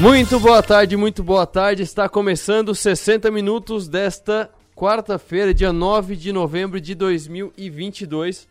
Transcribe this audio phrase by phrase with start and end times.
[0.00, 1.82] Muito boa tarde, muito boa tarde.
[1.82, 8.46] Está começando 60 minutos desta quarta-feira, dia 9 de novembro de 2022.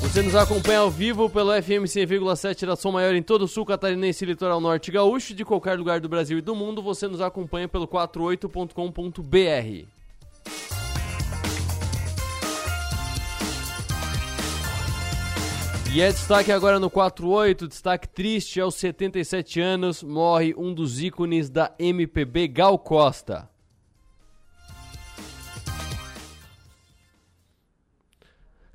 [0.00, 3.66] Você nos acompanha ao vivo pelo FM 100,7 da Som Maior em todo o sul
[3.66, 5.34] catarinense litoral norte gaúcho.
[5.34, 9.99] De qualquer lugar do Brasil e do mundo, você nos acompanha pelo 48.com.br.
[15.92, 21.50] E é destaque agora no 48, destaque triste, aos 77 anos, morre um dos ícones
[21.50, 23.50] da MPB, Gal Costa.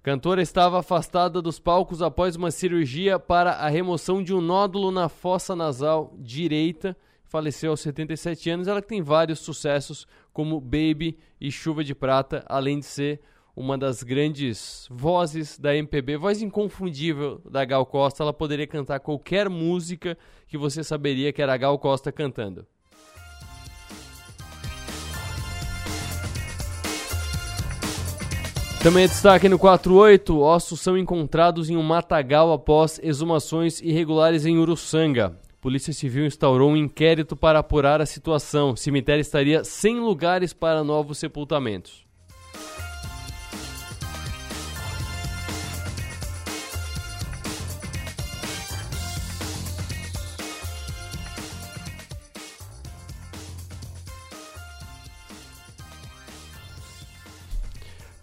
[0.03, 5.07] Cantora estava afastada dos palcos após uma cirurgia para a remoção de um nódulo na
[5.07, 6.97] fossa nasal direita.
[7.23, 8.67] Faleceu aos 77 anos.
[8.67, 13.21] Ela tem vários sucessos, como Baby e Chuva de Prata, além de ser
[13.55, 18.23] uma das grandes vozes da MPB, voz inconfundível da Gal Costa.
[18.23, 20.17] Ela poderia cantar qualquer música
[20.47, 22.67] que você saberia que era a Gal Costa cantando.
[28.83, 34.59] Também é destaque no 48, ossos são encontrados em um matagal após exumações irregulares em
[34.59, 35.35] Uruçanga.
[35.59, 38.73] Polícia Civil instaurou um inquérito para apurar a situação.
[38.73, 42.04] O cemitério estaria sem lugares para novos sepultamentos.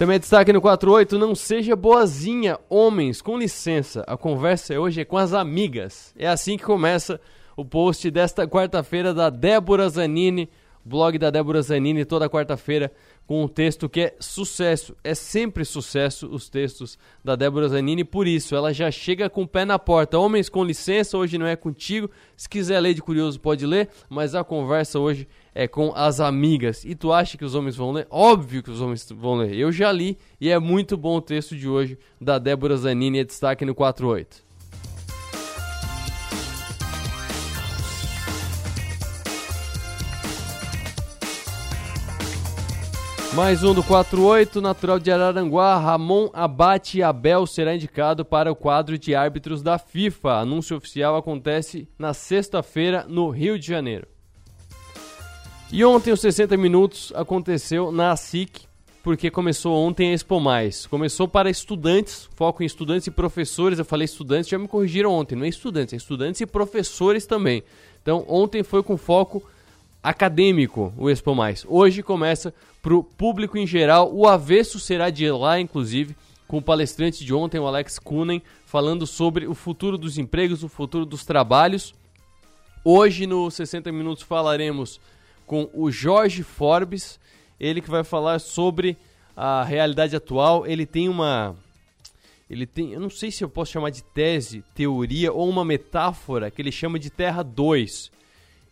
[0.03, 4.03] Também destaque no 48, não seja boazinha, homens, com licença.
[4.09, 6.13] A conversa hoje é com as amigas.
[6.19, 7.21] É assim que começa
[7.57, 10.51] o post desta quarta-feira da Débora Zanini,
[10.85, 12.91] blog da Débora Zanini, toda quarta-feira
[13.29, 14.97] com um texto que é sucesso.
[15.05, 19.49] É sempre sucesso os textos da Débora Zanini, por isso ela já chega com o
[19.49, 20.19] pé na porta.
[20.19, 22.11] Homens, com licença, hoje não é contigo.
[22.37, 26.85] Se quiser ler de curioso, pode ler, mas a conversa hoje é com as amigas.
[26.85, 28.07] E tu acha que os homens vão ler?
[28.11, 29.55] Óbvio que os homens vão ler.
[29.55, 33.25] Eu já li e é muito bom o texto de hoje da Débora Zanini, é
[33.25, 34.53] destaque no 48.
[43.35, 48.99] Mais um do 48, natural de Araranguá, Ramon Abate Abel será indicado para o quadro
[48.99, 50.41] de árbitros da FIFA.
[50.41, 54.12] Anúncio oficial acontece na sexta-feira no Rio de Janeiro.
[55.75, 58.67] E ontem, os 60 minutos, aconteceu na ASIC,
[59.03, 60.87] porque começou ontem a Expo Mais.
[60.87, 63.79] Começou para estudantes, foco em estudantes e professores.
[63.79, 67.63] Eu falei estudantes, já me corrigiram ontem, não é estudantes, é estudantes e professores também.
[68.03, 69.43] Então, ontem foi com foco
[70.03, 71.65] acadêmico o Expo Mais.
[71.67, 72.53] Hoje começa
[72.83, 74.15] para o público em geral.
[74.15, 76.15] O avesso será de lá, inclusive,
[76.47, 80.69] com o palestrante de ontem, o Alex Kunen, falando sobre o futuro dos empregos, o
[80.69, 81.95] futuro dos trabalhos.
[82.85, 85.01] Hoje, no 60 Minutos, falaremos
[85.53, 87.21] com o Jorge Forbes,
[87.61, 88.97] ele que vai falar sobre
[89.37, 90.67] a realidade atual.
[90.67, 91.55] Ele tem uma.
[92.49, 92.95] Ele tem.
[92.95, 96.73] Eu não sei se eu posso chamar de tese, teoria ou uma metáfora que ele
[96.73, 98.11] chama de Terra 2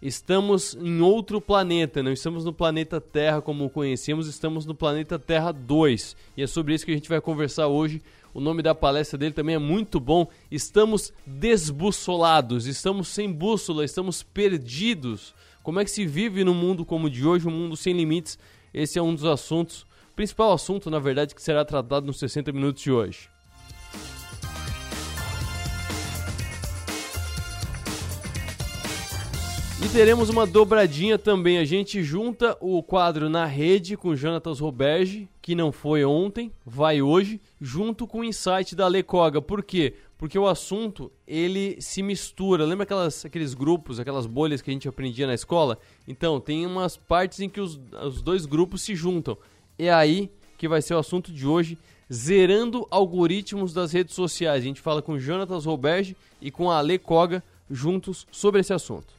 [0.02, 5.18] estamos em outro planeta, não estamos no planeta Terra como o conhecemos, estamos no planeta
[5.18, 6.16] Terra 2.
[6.38, 8.00] E é sobre isso que a gente vai conversar hoje.
[8.32, 10.26] O nome da palestra dele também é muito bom.
[10.50, 15.34] Estamos desbussolados, estamos sem bússola, estamos perdidos.
[15.70, 18.36] Como é que se vive num mundo como o de hoje, um mundo sem limites?
[18.74, 19.86] Esse é um dos assuntos,
[20.16, 23.28] principal assunto, na verdade, que será tratado nos 60 minutos de hoje.
[29.80, 31.58] E teremos uma dobradinha também.
[31.58, 37.00] A gente junta o quadro na rede com Jonatas Roberge, que não foi ontem, vai
[37.00, 39.40] hoje, junto com o insight da Lecoga.
[39.40, 39.94] Por quê?
[40.20, 42.66] Porque o assunto, ele se mistura.
[42.66, 45.78] Lembra aquelas, aqueles grupos, aquelas bolhas que a gente aprendia na escola?
[46.06, 49.34] Então, tem umas partes em que os, os dois grupos se juntam.
[49.78, 51.78] É aí que vai ser o assunto de hoje,
[52.12, 54.62] zerando algoritmos das redes sociais.
[54.62, 59.14] A gente fala com Jonatas Roberge e com a Lecoga juntos sobre esse assunto.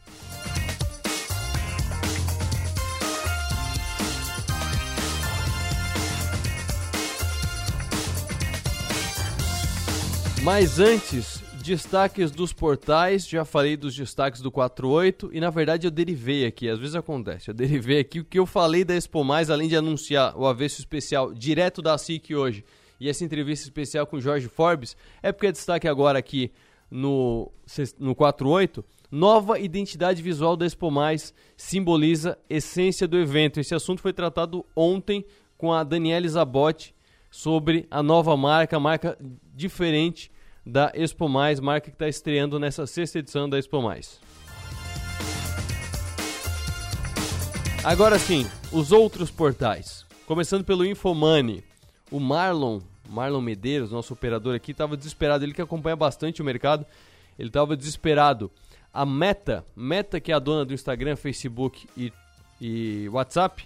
[10.44, 15.92] Mas antes, destaques dos portais, já falei dos destaques do 48 e na verdade eu
[15.92, 19.52] derivei aqui, às vezes acontece, eu derivei aqui o que eu falei da Expo Mais,
[19.52, 22.66] além de anunciar o avesso especial direto da SIC hoje
[23.00, 26.52] e essa entrevista especial com Jorge Forbes, é porque é destaque agora aqui
[26.90, 27.52] no,
[28.00, 33.60] no 48, nova identidade visual da Expo Mais simboliza essência do evento.
[33.60, 35.24] Esse assunto foi tratado ontem
[35.56, 36.96] com a Daniela Zabotti
[37.32, 39.18] sobre a nova marca, marca
[39.56, 40.30] diferente
[40.66, 44.20] da Expo Mais, marca que está estreando nessa sexta edição da Expo Mais.
[47.84, 50.06] Agora sim, os outros portais.
[50.28, 51.64] Começando pelo Infomoney.
[52.12, 52.80] O Marlon,
[53.10, 55.44] Marlon Medeiros, nosso operador aqui, estava desesperado.
[55.44, 56.86] Ele que acompanha bastante o mercado,
[57.40, 58.52] ele estava desesperado.
[58.94, 62.14] A Meta, Meta que é a dona do Instagram, Facebook e,
[62.60, 63.66] e WhatsApp,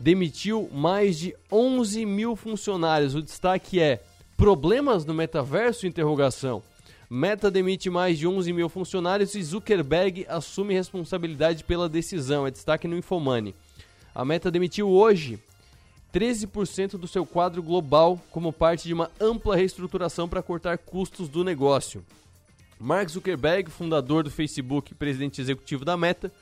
[0.00, 3.14] demitiu mais de 11 mil funcionários.
[3.14, 4.02] O destaque é
[4.34, 5.86] problemas no metaverso?
[7.08, 12.46] Meta demite mais de 11 mil funcionários e Zuckerberg assume responsabilidade pela decisão.
[12.46, 13.54] É destaque no Infomoney.
[14.14, 15.38] A Meta demitiu hoje
[16.14, 21.44] 13% do seu quadro global como parte de uma ampla reestruturação para cortar custos do
[21.44, 22.02] negócio.
[22.78, 26.32] Mark Zuckerberg, fundador do Facebook e presidente executivo da Meta,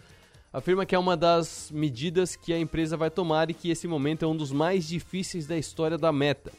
[0.52, 4.24] afirma que é uma das medidas que a empresa vai tomar e que esse momento
[4.24, 6.52] é um dos mais difíceis da história da Meta.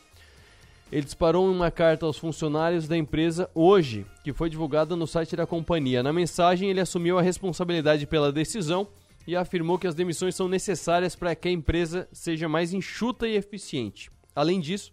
[0.92, 5.46] Ele disparou uma carta aos funcionários da empresa hoje, que foi divulgada no site da
[5.46, 6.02] companhia.
[6.02, 8.88] Na mensagem, ele assumiu a responsabilidade pela decisão
[9.28, 13.36] e afirmou que as demissões são necessárias para que a empresa seja mais enxuta e
[13.36, 14.10] eficiente.
[14.36, 14.92] Além disso,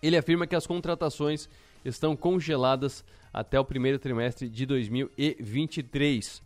[0.00, 1.48] ele afirma que as contratações
[1.84, 6.40] estão congeladas até o primeiro trimestre de 2023.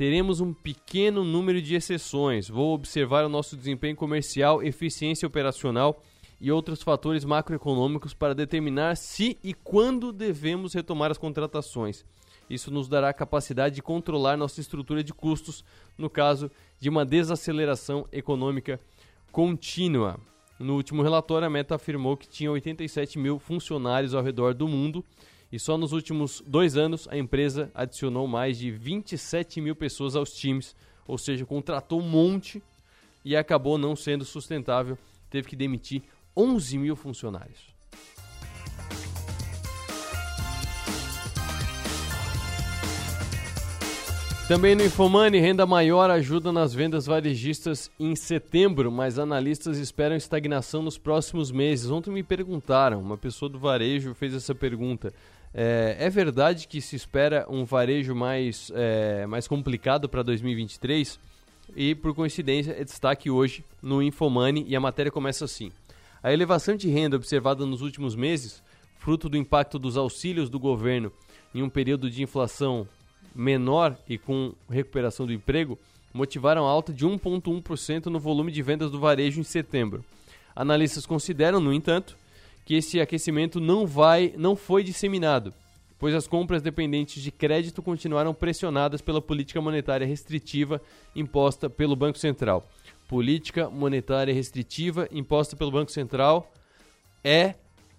[0.00, 2.48] Teremos um pequeno número de exceções.
[2.48, 6.02] Vou observar o nosso desempenho comercial, eficiência operacional
[6.40, 12.02] e outros fatores macroeconômicos para determinar se e quando devemos retomar as contratações.
[12.48, 15.62] Isso nos dará a capacidade de controlar nossa estrutura de custos
[15.98, 16.50] no caso
[16.80, 18.80] de uma desaceleração econômica
[19.30, 20.18] contínua.
[20.58, 25.04] No último relatório, a Meta afirmou que tinha 87 mil funcionários ao redor do mundo
[25.52, 30.32] e só nos últimos dois anos a empresa adicionou mais de 27 mil pessoas aos
[30.32, 30.76] times,
[31.06, 32.62] ou seja, contratou um monte
[33.24, 34.96] e acabou não sendo sustentável,
[35.28, 36.02] teve que demitir
[36.36, 37.70] 11 mil funcionários.
[44.50, 50.82] Também no Infomani, renda maior ajuda nas vendas varejistas em setembro, mas analistas esperam estagnação
[50.82, 51.88] nos próximos meses.
[51.88, 55.14] Ontem me perguntaram, uma pessoa do varejo fez essa pergunta.
[55.52, 61.18] É, é verdade que se espera um varejo mais, é, mais complicado para 2023?
[61.76, 65.70] E por coincidência, é destaque hoje no Infomani e a matéria começa assim.
[66.22, 68.62] A elevação de renda observada nos últimos meses,
[68.98, 71.12] fruto do impacto dos auxílios do governo
[71.54, 72.86] em um período de inflação
[73.34, 75.78] menor e com recuperação do emprego,
[76.12, 80.04] motivaram alta de 1,1% no volume de vendas do varejo em setembro.
[80.54, 82.16] Analistas consideram, no entanto,
[82.70, 85.52] que esse aquecimento não, vai, não foi disseminado,
[85.98, 90.80] pois as compras dependentes de crédito continuaram pressionadas pela política monetária restritiva
[91.16, 92.64] imposta pelo Banco Central
[93.08, 96.48] política monetária restritiva imposta pelo Banco Central
[97.24, 97.56] é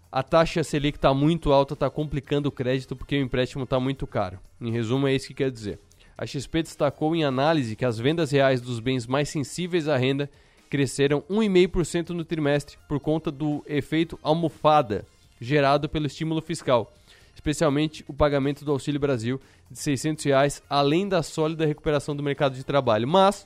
[0.09, 4.07] a taxa Selic está muito alta, está complicando o crédito porque o empréstimo está muito
[4.07, 4.39] caro.
[4.61, 5.81] Em resumo, é isso que quer dizer.
[6.17, 10.29] A XP destacou em análise que as vendas reais dos bens mais sensíveis à renda
[10.71, 15.05] cresceram 1,5% no trimestre por conta do efeito almofada
[15.39, 16.93] gerado pelo estímulo fiscal,
[17.35, 19.39] especialmente o pagamento do Auxílio Brasil
[19.69, 23.05] de 600 reais, além da sólida recuperação do mercado de trabalho.
[23.05, 23.45] Mas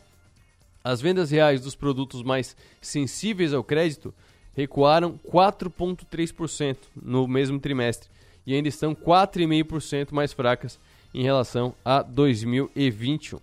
[0.83, 4.14] as vendas reais dos produtos mais sensíveis ao crédito
[4.56, 8.07] recuaram 4,3% no mesmo trimestre
[8.45, 10.80] e ainda estão 4,5% mais fracas
[11.11, 13.40] em relação a 2021.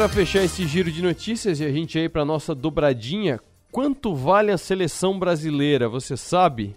[0.00, 3.38] Para fechar esse giro de notícias e a gente ir para nossa dobradinha,
[3.70, 5.90] quanto vale a seleção brasileira?
[5.90, 6.74] Você sabe?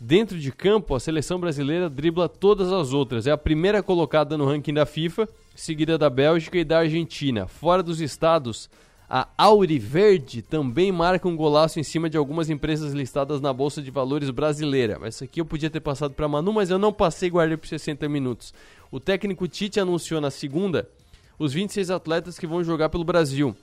[0.00, 3.24] Dentro de campo, a seleção brasileira dribla todas as outras.
[3.28, 7.46] É a primeira colocada no ranking da FIFA, seguida da Bélgica e da Argentina.
[7.46, 8.68] Fora dos estados,
[9.08, 13.92] a Auriverde também marca um golaço em cima de algumas empresas listadas na Bolsa de
[13.92, 14.98] Valores brasileira.
[15.04, 17.68] Essa aqui eu podia ter passado para Manu, mas eu não passei e guardei por
[17.68, 18.52] 60 minutos.
[18.90, 20.88] O técnico Tite anunciou na segunda
[21.38, 23.56] os 26 atletas que vão jogar pelo Brasil.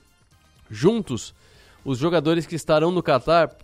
[0.70, 1.34] Juntos,
[1.84, 3.56] os jogadores que estarão no Catar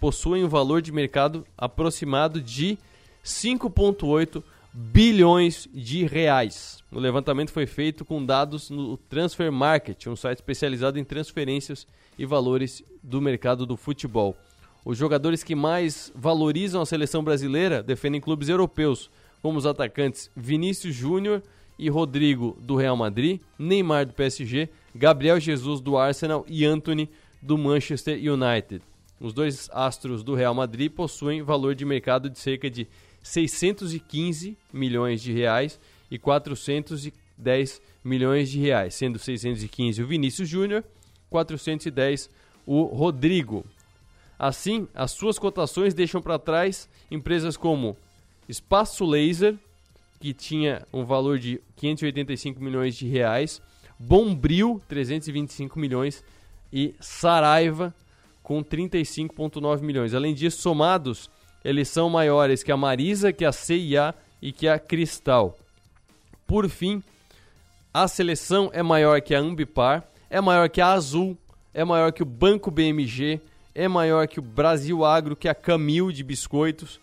[0.00, 2.78] possuem um valor de mercado aproximado de
[3.24, 6.84] 5,8 bilhões de reais.
[6.92, 11.86] O levantamento foi feito com dados no Transfer Market, um site especializado em transferências
[12.18, 14.36] e valores do mercado do futebol.
[14.84, 20.94] Os jogadores que mais valorizam a seleção brasileira defendem clubes europeus, como os atacantes Vinícius
[20.94, 21.42] Júnior
[21.78, 27.08] e Rodrigo do Real Madrid, Neymar do PSG, Gabriel Jesus do Arsenal e Anthony
[27.40, 28.82] do Manchester United.
[29.20, 32.86] Os dois astros do Real Madrid possuem valor de mercado de cerca de
[33.22, 35.80] 615 milhões de reais
[36.10, 40.84] e 410 milhões de reais, sendo 615 o Vinícius Júnior,
[41.30, 42.30] 410
[42.66, 43.64] o Rodrigo.
[44.38, 47.96] Assim, as suas cotações deixam para trás empresas como
[48.48, 49.56] Espaço Laser,
[50.20, 53.60] que tinha um valor de 585 milhões de reais,
[53.98, 56.22] Bombril, 325 milhões
[56.72, 57.94] e Saraiva,
[58.42, 60.14] com 35,9 milhões.
[60.14, 61.30] Além disso, somados,
[61.64, 65.58] eles são maiores que a Marisa, que a CIA e que a Cristal.
[66.46, 67.02] Por fim,
[67.92, 71.36] a seleção é maior que a Ambipar, é maior que a Azul,
[71.72, 73.40] é maior que o Banco BMG,
[73.74, 77.00] é maior que o Brasil Agro, que a Camil de biscoitos,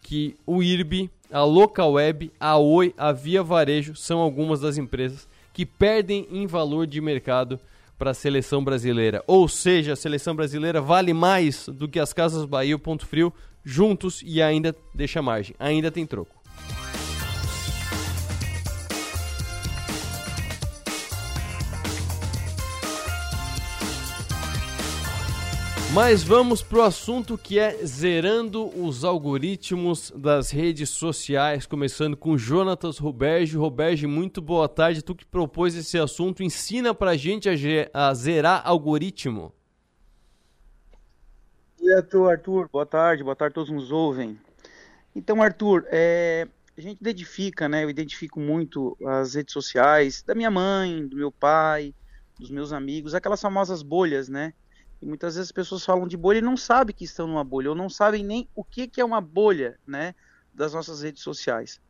[0.00, 5.64] que o IRB, a Localweb, a Oi, a Via Varejo são algumas das empresas que
[5.64, 7.58] perdem em valor de mercado
[7.98, 9.24] para a seleção brasileira.
[9.26, 13.06] Ou seja, a seleção brasileira vale mais do que as Casas Bahia e o Ponto
[13.06, 13.32] Frio
[13.64, 16.35] juntos e ainda deixa margem, ainda tem troco.
[25.96, 32.98] Mas vamos pro assunto que é zerando os algoritmos das redes sociais, começando com Jonatas
[32.98, 33.56] Roberge.
[33.56, 35.00] Roberge, muito boa tarde.
[35.00, 37.48] Tu que propôs esse assunto, ensina pra gente
[37.94, 39.54] a, zerar algoritmo.
[41.80, 44.38] Oi, Arthur, Arthur, boa tarde, boa tarde todos nos ouvem.
[45.14, 47.84] Então, Arthur, é, a gente identifica, né?
[47.84, 51.94] Eu identifico muito as redes sociais da minha mãe, do meu pai,
[52.38, 54.52] dos meus amigos, aquelas famosas bolhas, né?
[55.06, 57.76] Muitas vezes as pessoas falam de bolha e não sabem que estão numa bolha, ou
[57.76, 60.14] não sabem nem o que, que é uma bolha né,
[60.52, 61.80] das nossas redes sociais.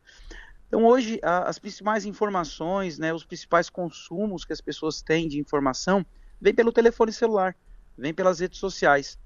[0.67, 5.39] Então hoje a, as principais informações, né, os principais consumos que as pessoas têm de
[5.39, 6.05] informação
[6.39, 7.55] vem pelo telefone celular,
[7.97, 9.17] vem pelas redes sociais.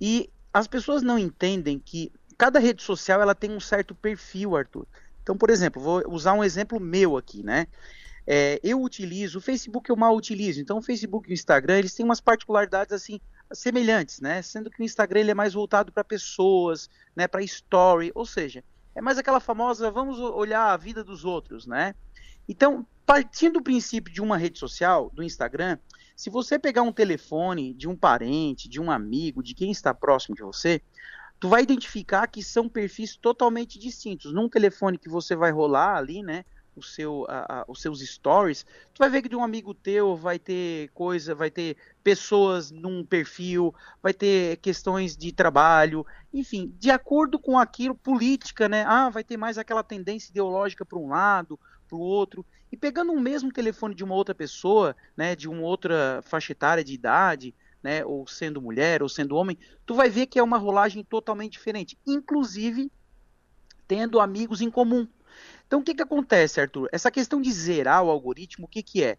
[0.00, 4.86] E as pessoas não entendem que cada rede social ela tem um certo perfil, Arthur.
[5.22, 7.66] Então, por exemplo, vou usar um exemplo meu aqui, né?
[8.26, 11.94] É, eu utilizo, o Facebook eu mal utilizo, então o Facebook e o Instagram, eles
[11.94, 13.20] têm umas particularidades assim
[13.52, 14.42] semelhantes, né?
[14.42, 18.64] Sendo que o Instagram ele é mais voltado para pessoas, né, para story, ou seja,
[18.94, 21.94] é mais aquela famosa vamos olhar a vida dos outros, né?
[22.48, 25.78] Então, partindo do princípio de uma rede social, do Instagram,
[26.14, 30.34] se você pegar um telefone de um parente, de um amigo, de quem está próximo
[30.34, 30.80] de você,
[31.38, 34.32] tu vai identificar que são perfis totalmente distintos.
[34.32, 36.44] Num telefone que você vai rolar ali, né?
[36.76, 40.14] O seu, a, a, os seus stories, tu vai ver que de um amigo teu
[40.14, 46.90] vai ter coisa, vai ter pessoas num perfil, vai ter questões de trabalho, enfim, de
[46.90, 48.84] acordo com aquilo, política, né?
[48.86, 52.44] Ah, vai ter mais aquela tendência ideológica para um lado, para o outro.
[52.70, 56.84] E pegando o mesmo telefone de uma outra pessoa, né, de uma outra faixa etária
[56.84, 59.56] de idade, né, ou sendo mulher ou sendo homem,
[59.86, 62.90] tu vai ver que é uma rolagem totalmente diferente, inclusive
[63.86, 65.06] tendo amigos em comum.
[65.66, 66.88] Então, o que, que acontece, Arthur?
[66.92, 69.18] Essa questão de zerar o algoritmo, o que, que é?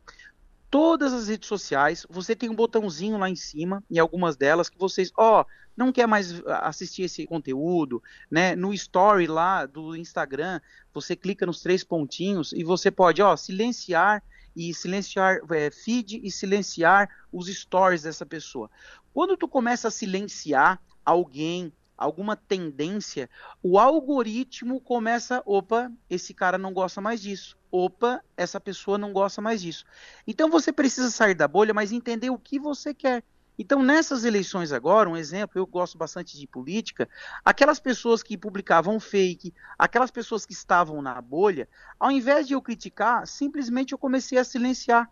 [0.69, 4.77] Todas as redes sociais, você tem um botãozinho lá em cima, em algumas delas, que
[4.77, 8.01] vocês, ó, oh, não quer mais assistir esse conteúdo,
[8.31, 8.55] né?
[8.55, 10.59] No story lá do Instagram,
[10.93, 14.23] você clica nos três pontinhos e você pode, ó, silenciar
[14.55, 18.71] e silenciar é, feed e silenciar os stories dessa pessoa.
[19.13, 23.29] Quando tu começa a silenciar alguém, alguma tendência,
[23.61, 27.57] o algoritmo começa, opa, esse cara não gosta mais disso.
[27.71, 29.83] Opa, essa pessoa não gosta mais disso.
[30.25, 33.23] Então você precisa sair da bolha, mas entender o que você quer.
[33.59, 37.09] Então, nessas eleições agora, um exemplo, eu gosto bastante de política,
[37.43, 41.67] aquelas pessoas que publicavam fake, aquelas pessoas que estavam na bolha,
[41.99, 45.09] ao invés de eu criticar, simplesmente eu comecei a silenciar.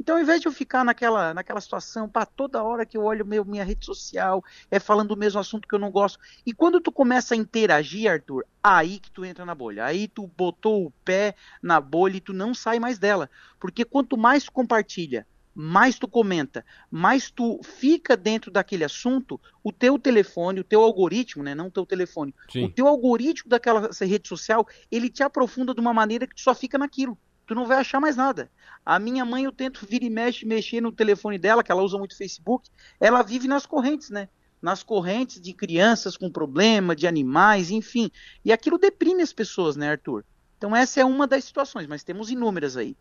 [0.00, 3.26] Então, ao invés de eu ficar naquela, naquela situação, para toda hora que eu olho
[3.26, 6.18] meu, minha rede social, é falando o mesmo assunto que eu não gosto.
[6.46, 9.84] E quando tu começa a interagir, Arthur, aí que tu entra na bolha.
[9.84, 13.28] Aí tu botou o pé na bolha e tu não sai mais dela.
[13.58, 19.72] Porque quanto mais tu compartilha, mais tu comenta, mais tu fica dentro daquele assunto, o
[19.72, 22.66] teu telefone, o teu algoritmo, né, não o teu telefone, Sim.
[22.66, 26.54] o teu algoritmo daquela rede social, ele te aprofunda de uma maneira que tu só
[26.54, 28.50] fica naquilo tu não vai achar mais nada.
[28.84, 31.98] A minha mãe, eu tento vir e mexe, mexer no telefone dela, que ela usa
[31.98, 32.68] muito Facebook,
[33.00, 34.28] ela vive nas correntes, né?
[34.60, 38.10] Nas correntes de crianças com problema, de animais, enfim.
[38.44, 40.24] E aquilo deprime as pessoas, né, Arthur?
[40.58, 42.94] Então essa é uma das situações, mas temos inúmeras aí.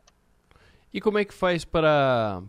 [0.94, 2.42] E como é que faz para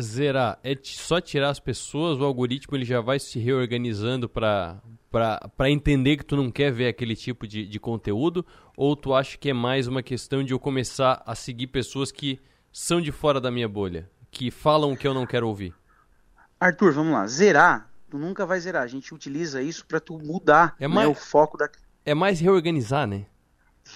[0.00, 0.58] zerar?
[0.64, 2.18] É só tirar as pessoas?
[2.18, 6.88] O algoritmo ele já vai se reorganizando para para entender que tu não quer ver
[6.88, 8.44] aquele tipo de, de conteúdo?
[8.76, 12.40] Ou tu acha que é mais uma questão de eu começar a seguir pessoas que
[12.72, 15.74] são de fora da minha bolha, que falam o que eu não quero ouvir?
[16.60, 17.26] Arthur, vamos lá.
[17.26, 18.82] Zerar, tu nunca vai zerar.
[18.82, 21.68] A gente utiliza isso para tu mudar é né, mais, o foco da.
[22.04, 23.26] É mais reorganizar, né?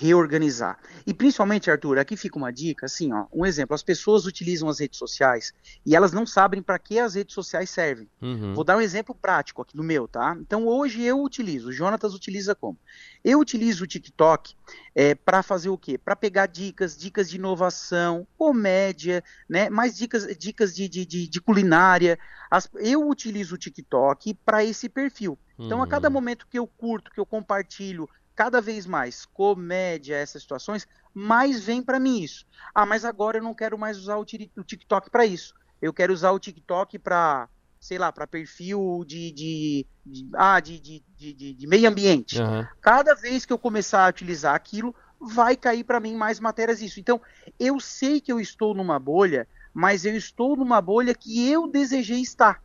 [0.02, 0.78] Reorganizar.
[1.06, 4.80] E principalmente, Arthur, aqui fica uma dica, assim, ó, um exemplo, as pessoas utilizam as
[4.80, 5.54] redes sociais
[5.86, 8.08] e elas não sabem para que as redes sociais servem.
[8.20, 8.52] Uhum.
[8.52, 10.36] Vou dar um exemplo prático aqui no meu, tá?
[10.40, 12.76] Então hoje eu utilizo, o Jonatas utiliza como?
[13.24, 14.54] Eu utilizo o TikTok
[14.92, 15.96] é, para fazer o quê?
[15.96, 19.70] Para pegar dicas, dicas de inovação, comédia, né?
[19.70, 22.18] Mais dicas, dicas de, de, de, de culinária.
[22.50, 25.38] As, eu utilizo o TikTok para esse perfil.
[25.58, 26.14] Então, a cada uhum.
[26.14, 31.82] momento que eu curto, que eu compartilho cada vez mais comédia, essas situações, mais vem
[31.82, 32.46] para mim isso.
[32.74, 35.54] Ah, mas agora eu não quero mais usar o TikTok para isso.
[35.80, 37.48] Eu quero usar o TikTok para,
[37.80, 42.40] sei lá, para perfil de, de, de, ah, de, de, de, de meio ambiente.
[42.40, 42.66] Uhum.
[42.80, 46.98] Cada vez que eu começar a utilizar aquilo, vai cair para mim mais matérias isso.
[46.98, 47.20] Então,
[47.58, 52.20] eu sei que eu estou numa bolha, mas eu estou numa bolha que eu desejei
[52.20, 52.62] estar.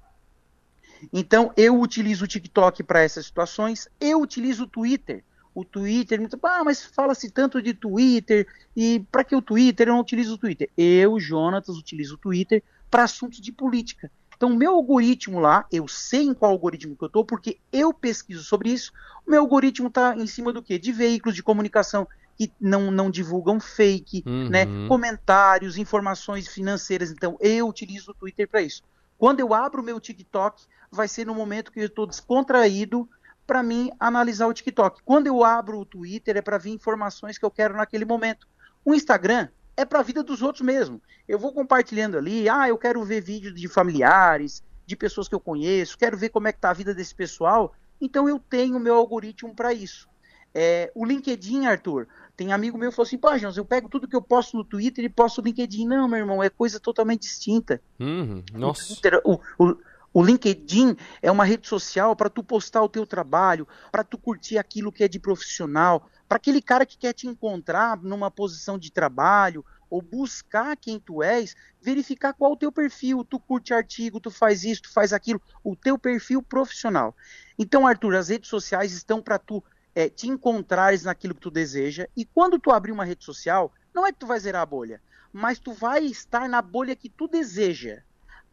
[1.13, 5.23] Então, eu utilizo o TikTok para essas situações, eu utilizo o Twitter
[5.59, 9.87] o Twitter, ah, mas fala-se tanto de Twitter, e para que o Twitter?
[9.87, 10.69] Eu não utilizo o Twitter.
[10.77, 14.11] Eu, Jonatas, utilizo o Twitter para assuntos de política.
[14.35, 17.91] Então, o meu algoritmo lá, eu sei em qual algoritmo que eu estou, porque eu
[17.91, 18.93] pesquiso sobre isso.
[19.25, 20.77] O meu algoritmo está em cima do quê?
[20.77, 24.49] De veículos de comunicação que não, não divulgam fake, uhum.
[24.49, 24.67] né?
[24.87, 27.09] comentários, informações financeiras.
[27.09, 28.83] Então, eu utilizo o Twitter para isso.
[29.17, 33.09] Quando eu abro o meu TikTok, vai ser no momento que eu estou descontraído,
[33.47, 35.01] para mim analisar o TikTok.
[35.03, 38.45] Quando eu abro o Twitter é para ver informações que eu quero naquele momento.
[38.83, 41.01] O Instagram é para a vida dos outros mesmo.
[41.27, 45.39] Eu vou compartilhando ali, ah, eu quero ver vídeos de familiares, de pessoas que eu
[45.39, 47.73] conheço, quero ver como é que tá a vida desse pessoal.
[47.99, 50.07] Então eu tenho o meu algoritmo para isso.
[50.53, 54.07] É, o LinkedIn, Arthur, tem amigo meu que falou assim, pô, Jones, eu pego tudo
[54.07, 55.87] que eu posto no Twitter e posto no LinkedIn.
[55.87, 57.81] Não, meu irmão, é coisa totalmente distinta.
[57.99, 58.83] Uhum, nossa.
[58.83, 59.77] O, Twitter, o, o,
[60.17, 64.57] o LinkedIn é uma rede social para tu postar o teu trabalho, para tu curtir
[64.57, 68.91] aquilo que é de profissional, para aquele cara que quer te encontrar numa posição de
[68.91, 74.31] trabalho ou buscar quem tu és, verificar qual o teu perfil, tu curte artigo, tu
[74.31, 77.15] faz isso, tu faz aquilo, o teu perfil profissional.
[77.55, 79.63] Então, Arthur, as redes sociais estão para tu
[79.93, 84.03] é, te encontrares naquilo que tu deseja e quando tu abrir uma rede social, não
[84.03, 84.99] é que tu vai zerar a bolha,
[85.31, 88.01] mas tu vai estar na bolha que tu deseja.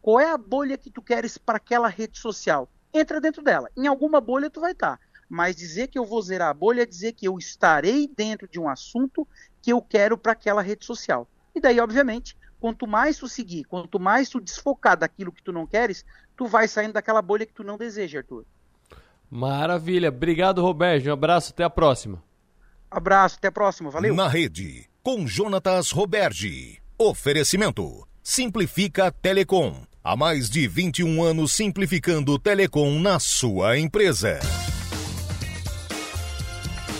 [0.05, 2.69] Qual é a bolha que tu queres para aquela rede social?
[2.93, 3.71] Entra dentro dela.
[3.75, 4.97] Em alguma bolha tu vai estar.
[4.97, 5.03] Tá.
[5.27, 8.59] Mas dizer que eu vou zerar a bolha é dizer que eu estarei dentro de
[8.59, 9.27] um assunto
[9.63, 11.27] que eu quero para aquela rede social.
[11.55, 15.65] E daí, obviamente, quanto mais tu seguir, quanto mais tu desfocar daquilo que tu não
[15.65, 16.05] queres,
[16.37, 18.45] tu vai saindo daquela bolha que tu não deseja, Arthur.
[19.27, 20.09] Maravilha.
[20.09, 21.09] Obrigado, Roberto.
[21.09, 21.51] Um abraço.
[21.51, 22.23] Até a próxima.
[22.91, 23.37] Abraço.
[23.37, 23.89] Até a próxima.
[23.89, 24.13] Valeu.
[24.13, 26.79] Na rede, com Jonatas Roberge.
[26.95, 28.07] Oferecimento.
[28.21, 29.83] Simplifica Telecom.
[30.07, 34.39] Há mais de 21 anos simplificando telecom na sua empresa.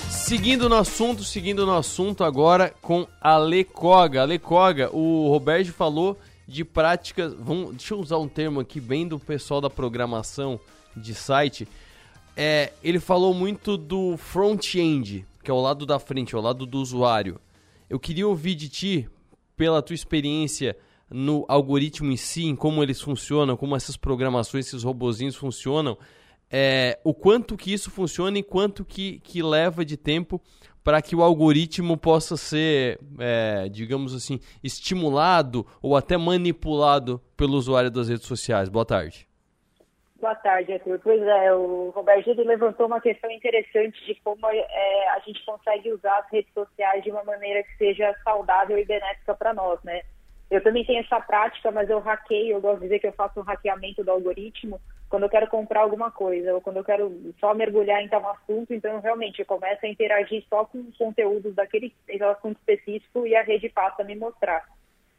[0.09, 4.23] Seguindo no assunto, seguindo no assunto agora com a Lecoga.
[4.23, 7.35] A Lecoga, o Roberto falou de práticas.
[7.37, 10.59] Vamos, deixa eu usar um termo aqui bem do pessoal da programação
[10.97, 11.67] de site.
[12.35, 16.65] É, ele falou muito do front-end, que é o lado da frente, é o lado
[16.65, 17.39] do usuário.
[17.87, 19.07] Eu queria ouvir de ti,
[19.55, 20.75] pela tua experiência
[21.09, 25.97] no algoritmo em si, em como eles funcionam, como essas programações, esses robozinhos funcionam,
[26.51, 30.41] é, o quanto que isso funciona e quanto que, que leva de tempo
[30.83, 37.89] para que o algoritmo possa ser, é, digamos assim, estimulado ou até manipulado pelo usuário
[37.89, 38.69] das redes sociais.
[38.69, 39.27] Boa tarde.
[40.21, 40.99] Boa tarde, Arthur.
[41.03, 46.19] Pois é, o Roberto levantou uma questão interessante de como é, a gente consegue usar
[46.19, 50.01] as redes sociais de uma maneira que seja saudável e benéfica para nós, né?
[50.49, 53.39] Eu também tenho essa prática, mas eu hackeio, eu gosto de dizer que eu faço
[53.39, 54.79] um hackeamento do algoritmo
[55.09, 58.73] quando eu quero comprar alguma coisa, ou quando eu quero só mergulhar em tal assunto,
[58.73, 63.69] então realmente eu começo a interagir só com conteúdos daquele assunto específico e a rede
[63.69, 64.65] passa a me mostrar.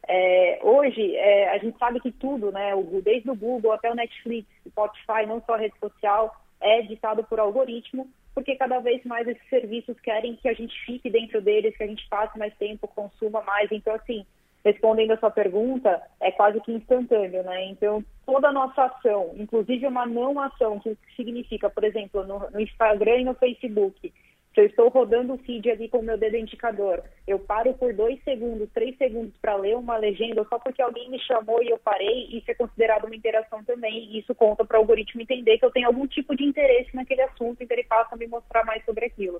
[0.07, 2.71] É, hoje, é, a gente sabe que tudo, né,
[3.03, 7.39] desde o Google até o Netflix, Spotify, não só a rede social, é ditado por
[7.39, 11.83] algoritmo, porque cada vez mais esses serviços querem que a gente fique dentro deles, que
[11.83, 13.71] a gente passe mais tempo, consuma mais.
[13.71, 14.25] Então, assim,
[14.63, 17.65] respondendo a sua pergunta, é quase que instantâneo, né?
[17.65, 22.59] Então, toda a nossa ação, inclusive uma não ação, que significa, por exemplo, no, no
[22.59, 24.11] Instagram e no Facebook,
[24.57, 27.93] se eu estou rodando o feed ali com o meu dedo indicador, eu paro por
[27.93, 31.77] dois segundos, três segundos para ler uma legenda só porque alguém me chamou e eu
[31.77, 34.05] parei, isso é considerado uma interação também.
[34.05, 37.21] E isso conta para o algoritmo entender que eu tenho algum tipo de interesse naquele
[37.21, 39.39] assunto, então ele passa a me mostrar mais sobre aquilo.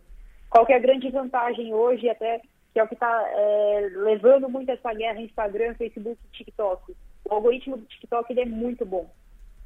[0.51, 2.39] Qual que é a grande vantagem hoje, até
[2.77, 6.95] que é o que está é, levando muito essa guerra Instagram, Facebook e TikTok.
[7.25, 9.09] O algoritmo do TikTok ele é muito bom.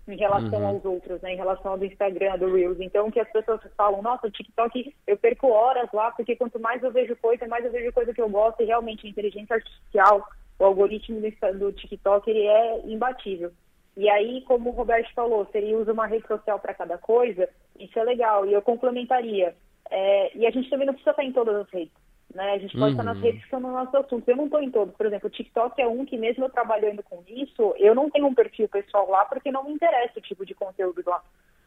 [0.07, 0.67] em relação uhum.
[0.67, 1.33] aos outros, né?
[1.33, 2.79] Em relação ao do Instagram, do Reels.
[2.79, 6.81] Então, que as pessoas falam, nossa, o TikTok, eu perco horas lá, porque quanto mais
[6.81, 10.25] eu vejo coisa, mais eu vejo coisa que eu gosto, e realmente a inteligência artificial,
[10.57, 13.51] o algoritmo do, do TikTok, ele é imbatível.
[13.97, 17.49] E aí, como o Roberto falou, se ele usa uma rede social para cada coisa,
[17.77, 18.45] isso é legal.
[18.45, 19.53] E eu complementaria.
[19.89, 22.01] É, e a gente também não precisa estar em todas as redes.
[22.33, 22.53] Né?
[22.53, 22.91] A gente pode uhum.
[22.91, 23.23] estar nas uhum.
[23.23, 24.27] redes que são no nosso assunto.
[24.27, 24.95] Eu não estou em todos.
[24.95, 28.27] Por exemplo, o TikTok é um que, mesmo eu trabalhando com isso, eu não tenho
[28.27, 31.21] um perfil pessoal lá porque não me interessa o tipo de conteúdo lá.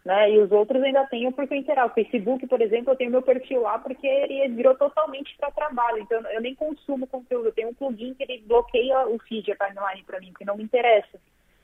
[0.04, 0.32] Né?
[0.32, 1.86] E os outros ainda tenho porque eu interessa.
[1.86, 5.98] O Facebook, por exemplo, eu tenho meu perfil lá porque ele virou totalmente para trabalho.
[5.98, 7.48] Então, eu nem consumo conteúdo.
[7.48, 10.56] Eu tenho um plugin que ele bloqueia o feed, a timeline para mim, porque não
[10.56, 11.18] me interessa.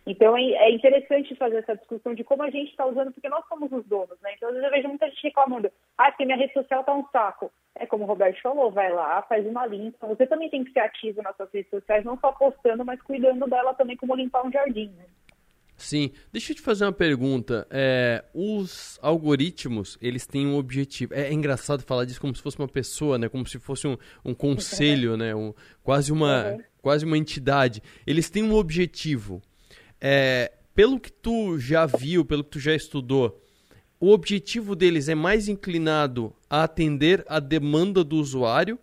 [0.06, 3.46] Então é, é interessante fazer essa discussão de como a gente está usando, porque nós
[3.48, 4.32] somos os donos, né?
[4.34, 7.06] Então às vezes eu vejo muita gente reclamando, ah, porque minha rede social está um
[7.12, 7.52] saco.
[7.74, 10.06] É como o Roberto falou, vai lá, faz uma limpa.
[10.06, 13.46] Você também tem que ser ativo nas suas redes sociais, não só postando, mas cuidando
[13.46, 14.92] dela também como limpar um jardim.
[14.96, 15.04] Né?
[15.80, 16.12] Sim.
[16.30, 17.66] Deixa eu te fazer uma pergunta.
[17.70, 21.14] É, os algoritmos, eles têm um objetivo.
[21.14, 23.28] É, é, engraçado falar disso como se fosse uma pessoa, né?
[23.28, 25.34] Como se fosse um, um conselho, né?
[25.34, 26.58] Um, quase, uma, uhum.
[26.82, 27.82] quase uma entidade.
[28.06, 29.40] Eles têm um objetivo.
[30.00, 33.40] É, pelo que tu já viu, pelo que tu já estudou,
[34.00, 38.78] o objetivo deles é mais inclinado a atender a demanda do usuário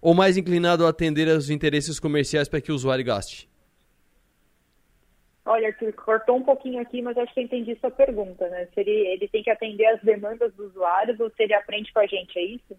[0.00, 3.50] ou mais inclinado a atender aos interesses comerciais para que o usuário gaste?
[5.44, 8.68] Olha, Arthur, cortou um pouquinho aqui, mas acho que eu entendi sua pergunta, né?
[8.72, 11.98] Se ele, ele tem que atender as demandas dos usuários ou se ele aprende com
[11.98, 12.76] a gente, é isso?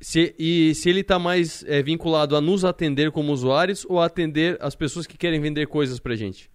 [0.00, 4.06] Se, e se ele está mais é, vinculado a nos atender como usuários ou a
[4.06, 6.50] atender as pessoas que querem vender coisas para a gente?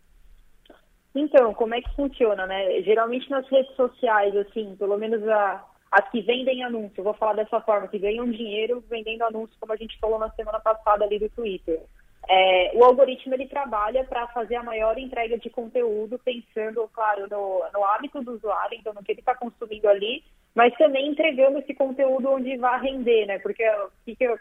[1.16, 2.82] Então, como é que funciona, né?
[2.82, 7.60] Geralmente nas redes sociais, assim, pelo menos a, as que vendem anúncio, vou falar dessa
[7.62, 11.30] forma, que ganham dinheiro vendendo anúncio, como a gente falou na semana passada ali do
[11.30, 11.82] Twitter.
[12.30, 17.64] É, o algoritmo ele trabalha para fazer a maior entrega de conteúdo, pensando, claro, no,
[17.74, 21.74] no hábito do usuário, então no que ele está consumindo ali, mas também entregando esse
[21.74, 23.40] conteúdo onde vai render, né?
[23.40, 23.64] Porque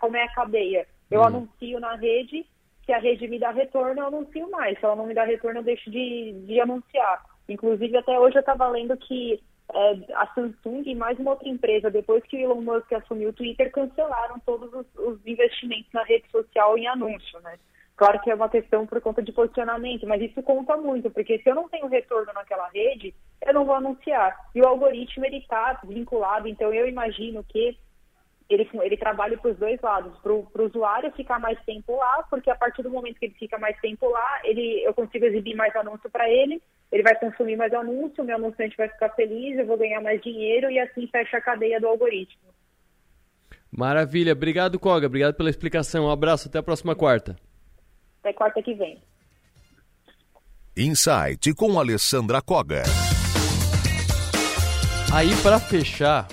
[0.01, 0.87] como é a cadeia?
[1.09, 1.25] Eu hum.
[1.25, 2.45] anuncio na rede,
[2.87, 4.79] se a rede me dá retorno, eu anuncio mais.
[4.79, 7.25] Se ela não me dá retorno, eu deixo de, de anunciar.
[7.49, 9.43] Inclusive, até hoje eu estava lendo que
[9.75, 13.33] é, a Samsung e mais uma outra empresa, depois que o Elon Musk assumiu o
[13.33, 17.59] Twitter, cancelaram todos os, os investimentos na rede social em anúncio, né?
[17.97, 21.49] Claro que é uma questão por conta de posicionamento, mas isso conta muito, porque se
[21.49, 24.37] eu não tenho retorno naquela rede, eu não vou anunciar.
[24.55, 27.77] E o algoritmo, ele está vinculado, então eu imagino que
[28.49, 32.51] ele, ele trabalha para os dois lados, para o usuário ficar mais tempo lá, porque
[32.51, 35.75] a partir do momento que ele fica mais tempo lá, ele, eu consigo exibir mais
[35.75, 39.77] anúncio para ele, ele vai consumir mais anúncio, meu anunciante vai ficar feliz, eu vou
[39.77, 42.47] ganhar mais dinheiro e assim fecha a cadeia do algoritmo.
[43.71, 47.37] Maravilha, obrigado Koga, obrigado pela explicação, um abraço, até a próxima quarta.
[48.21, 49.03] Até quarta que vem.
[50.77, 52.83] Insight com Alessandra Koga.
[55.13, 56.29] Aí para fechar,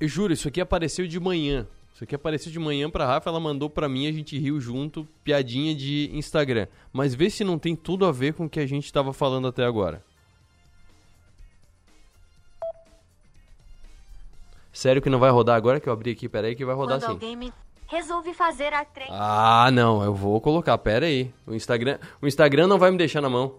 [0.00, 1.66] eu juro, isso aqui apareceu de manhã.
[1.94, 5.06] Isso aqui apareceu de manhã pra Rafa, ela mandou pra mim, a gente riu junto,
[5.22, 6.66] piadinha de Instagram.
[6.90, 9.48] Mas vê se não tem tudo a ver com o que a gente tava falando
[9.48, 10.02] até agora.
[14.72, 16.26] Sério que não vai rodar agora que eu abri aqui?
[16.26, 17.36] Pera aí que vai rodar Quando sim.
[17.36, 17.52] Me...
[17.86, 18.86] Resolvi fazer a.
[19.10, 21.30] Ah, não, eu vou colocar, pera aí.
[21.46, 23.56] O Instagram, o Instagram não vai me deixar na mão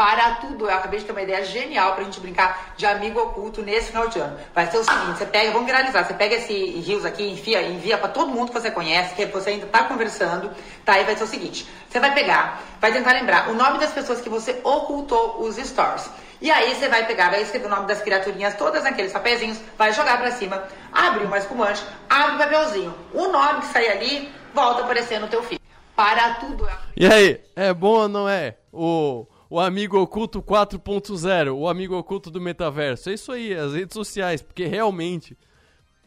[0.00, 0.64] para tudo.
[0.64, 4.08] Eu acabei de ter uma ideia genial pra gente brincar de amigo oculto nesse final
[4.08, 4.34] de ano.
[4.54, 7.98] Vai ser o seguinte, você pega, vamos viralizar, você pega esse rios aqui, enfia, envia
[7.98, 10.50] para todo mundo que você conhece, que você ainda tá conversando,
[10.86, 10.98] tá?
[10.98, 14.22] E vai ser o seguinte, você vai pegar, vai tentar lembrar o nome das pessoas
[14.22, 16.08] que você ocultou os stories.
[16.40, 19.92] E aí você vai pegar, vai escrever o nome das criaturinhas, todas naqueles papeizinhos, vai
[19.92, 22.94] jogar para cima, abre uma espumante, abre o papelzinho.
[23.12, 25.60] O nome que sair ali, volta a aparecer no teu feed.
[25.94, 26.66] Para tudo.
[26.96, 28.56] E aí, é bom ou não é?
[28.72, 33.10] O o amigo oculto 4.0, o amigo oculto do metaverso.
[33.10, 35.36] É isso aí, as redes sociais, porque realmente,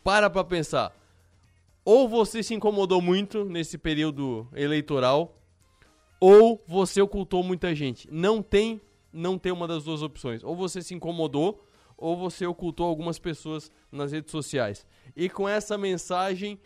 [0.01, 0.97] para pra pensar.
[1.83, 5.37] Ou você se incomodou muito nesse período eleitoral,
[6.21, 8.07] ou você ocultou muita gente.
[8.09, 8.79] Não tem,
[9.11, 10.41] não tem uma das duas opções.
[10.41, 14.87] Ou você se incomodou, ou você ocultou algumas pessoas nas redes sociais.
[15.17, 16.57] E com essa mensagem,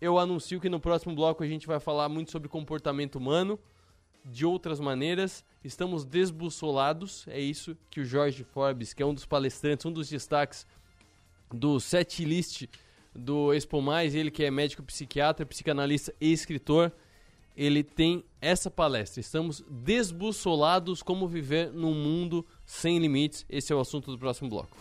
[0.00, 3.56] eu anuncio que no próximo bloco a gente vai falar muito sobre comportamento humano
[4.24, 7.26] de outras maneiras, estamos desbussolados.
[7.28, 10.66] É isso que o Jorge Forbes, que é um dos palestrantes, um dos destaques
[11.52, 12.66] do set list
[13.14, 16.92] do Expo Mais, ele que é médico psiquiatra, psicanalista e escritor,
[17.56, 19.20] ele tem essa palestra.
[19.20, 23.44] Estamos desbussolados como viver num mundo sem limites.
[23.48, 24.76] Esse é o assunto do próximo bloco.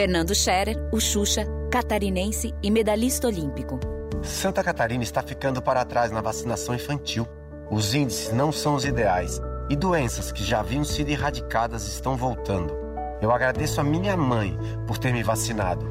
[0.00, 3.78] Fernando Scherer, o Xuxa catarinense e medalhista olímpico.
[4.22, 7.28] Santa Catarina está ficando para trás na vacinação infantil.
[7.70, 12.72] Os índices não são os ideais e doenças que já haviam sido erradicadas estão voltando.
[13.20, 15.86] Eu agradeço a minha mãe por ter me vacinado.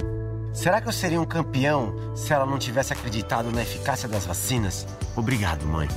[0.52, 4.88] Será que eu seria um campeão se ela não tivesse acreditado na eficácia das vacinas?
[5.16, 5.88] Obrigado, mãe.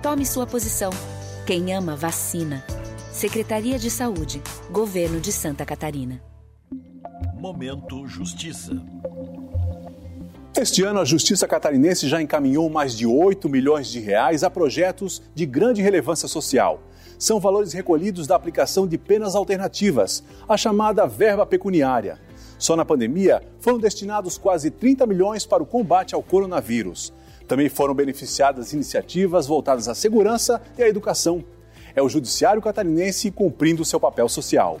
[0.00, 0.90] Tome sua posição.
[1.44, 2.64] Quem ama, vacina.
[3.10, 6.22] Secretaria de Saúde, Governo de Santa Catarina.
[7.44, 8.72] Momento Justiça.
[10.56, 15.20] Este ano, a Justiça Catarinense já encaminhou mais de 8 milhões de reais a projetos
[15.34, 16.80] de grande relevância social.
[17.18, 22.18] São valores recolhidos da aplicação de penas alternativas, a chamada verba pecuniária.
[22.58, 27.12] Só na pandemia foram destinados quase 30 milhões para o combate ao coronavírus.
[27.46, 31.44] Também foram beneficiadas iniciativas voltadas à segurança e à educação.
[31.94, 34.80] É o Judiciário Catarinense cumprindo seu papel social.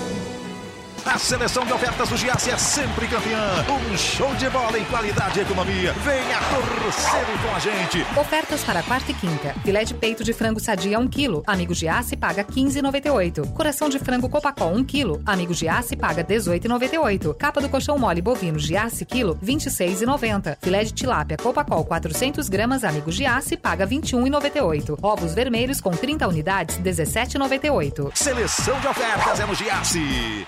[1.05, 3.65] A seleção de ofertas do Giasse é sempre campeã.
[3.91, 5.93] Um show de bola em qualidade e economia.
[5.93, 8.05] Venha torcer com a gente.
[8.19, 9.55] Ofertas para quarta e quinta.
[9.63, 11.41] Filé de peito de frango sadia 1 kg.
[11.47, 13.51] Amigo Giasse paga 15,98.
[13.53, 15.21] Coração de frango Copacol 1 kg.
[15.25, 17.35] Amigo Giasse paga 18,98.
[17.35, 20.57] Capa do colchão mole bovino Giasse quilo 26,90.
[20.61, 22.83] Filé de tilápia Copacol 400 gramas.
[22.83, 24.99] Amigo Giasse paga 21,98.
[25.01, 28.11] Ovos vermelhos com 30 unidades 17,98.
[28.15, 30.47] Seleção de ofertas é no Giasse.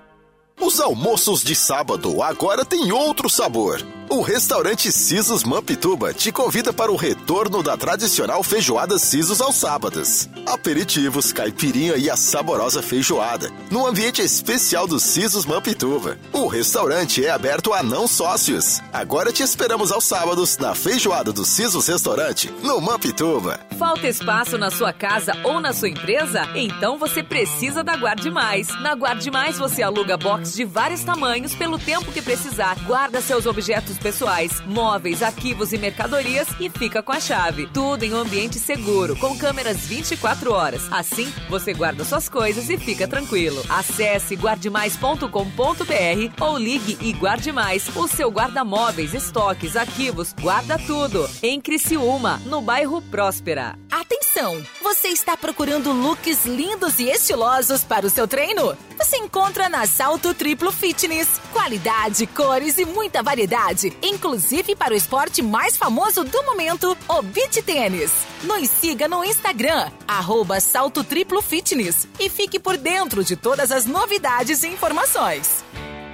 [0.61, 3.83] Os almoços de sábado agora têm outro sabor.
[4.11, 10.27] O restaurante Sisos Mampituba te convida para o retorno da tradicional feijoada Sisos aos sábados.
[10.45, 16.17] Aperitivos, caipirinha e a saborosa feijoada, no ambiente especial do Sisos Mampituba.
[16.33, 18.81] O restaurante é aberto a não sócios.
[18.91, 23.61] Agora te esperamos aos sábados na feijoada do Sisos Restaurante, no Mampituba.
[23.79, 26.49] Falta espaço na sua casa ou na sua empresa?
[26.53, 28.67] Então você precisa da Guarde Mais.
[28.81, 32.77] Na Guarde Mais você aluga box de vários tamanhos pelo tempo que precisar.
[32.85, 37.67] Guarda seus objetos pessoais, móveis, arquivos e mercadorias e fica com a chave.
[37.67, 40.91] Tudo em um ambiente seguro, com câmeras 24 horas.
[40.91, 43.63] Assim, você guarda suas coisas e fica tranquilo.
[43.69, 47.87] Acesse guardemais.com.br ou ligue e guarde mais.
[47.95, 51.29] O seu guarda-móveis, estoques, arquivos, guarda tudo.
[51.41, 53.77] Em Criciúma, no bairro Próspera.
[54.01, 54.65] Atenção!
[54.81, 58.75] Você está procurando looks lindos e estilosos para o seu treino?
[58.97, 61.39] Você encontra na Salto Triplo Fitness.
[61.53, 67.61] Qualidade, cores e muita variedade, inclusive para o esporte mais famoso do momento, o beach
[67.61, 68.11] tênis.
[68.41, 73.85] Nos siga no Instagram, arroba Salto Triplo Fitness e fique por dentro de todas as
[73.85, 75.63] novidades e informações.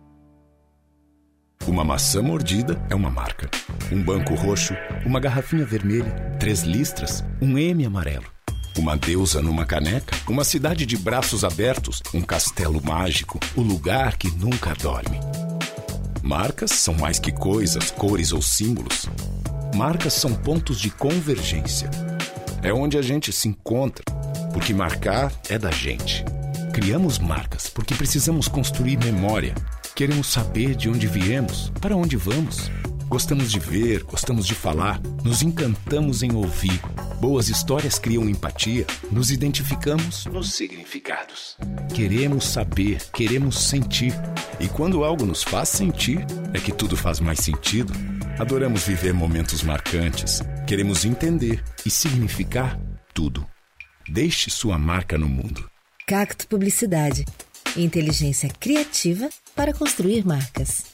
[1.66, 3.50] Uma maçã mordida é uma marca.
[3.90, 8.34] Um banco roxo, uma garrafinha vermelha, três listras, um M amarelo.
[8.76, 14.30] Uma deusa numa caneca, uma cidade de braços abertos, um castelo mágico, o lugar que
[14.32, 15.20] nunca dorme.
[16.22, 19.08] Marcas são mais que coisas, cores ou símbolos.
[19.74, 21.90] Marcas são pontos de convergência.
[22.62, 24.04] É onde a gente se encontra,
[24.52, 26.24] porque marcar é da gente.
[26.72, 29.52] Criamos marcas porque precisamos construir memória.
[29.96, 32.70] Queremos saber de onde viemos, para onde vamos.
[33.08, 36.80] Gostamos de ver, gostamos de falar, nos encantamos em ouvir.
[37.20, 41.56] Boas histórias criam empatia, nos identificamos nos significados.
[41.92, 44.14] Queremos saber, queremos sentir.
[44.60, 47.92] E quando algo nos faz sentir, é que tudo faz mais sentido.
[48.38, 50.42] Adoramos viver momentos marcantes.
[50.66, 52.80] Queremos entender e significar
[53.14, 53.46] tudo.
[54.08, 55.70] Deixe sua marca no mundo.
[56.04, 57.24] Cacto Publicidade.
[57.76, 60.93] Inteligência criativa para construir marcas.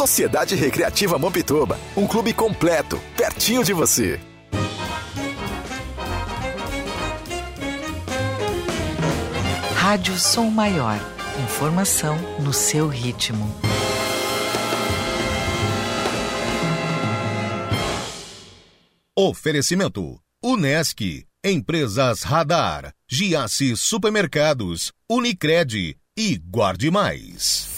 [0.01, 4.19] Sociedade Recreativa Mampituba, um clube completo, pertinho de você.
[9.75, 10.99] Rádio Som Maior.
[11.43, 13.55] Informação no seu ritmo.
[19.15, 27.70] Oferecimento: Unesc, Empresas Radar, Giasse Supermercados, Unicred e Guarde Mais.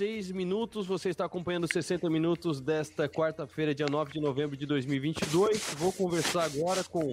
[0.00, 0.86] 36 minutos.
[0.86, 5.74] Você está acompanhando 60 minutos desta quarta-feira, dia 9 de novembro de 2022.
[5.76, 7.12] Vou conversar agora com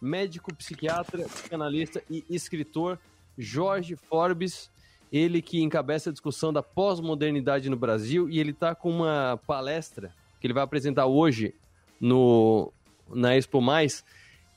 [0.00, 2.96] médico, psiquiatra, psicanalista e escritor
[3.36, 4.70] Jorge Forbes.
[5.10, 10.14] Ele que encabeça a discussão da pós-modernidade no Brasil e ele está com uma palestra
[10.40, 11.56] que ele vai apresentar hoje
[12.00, 12.72] no
[13.12, 14.04] na Expo Mais,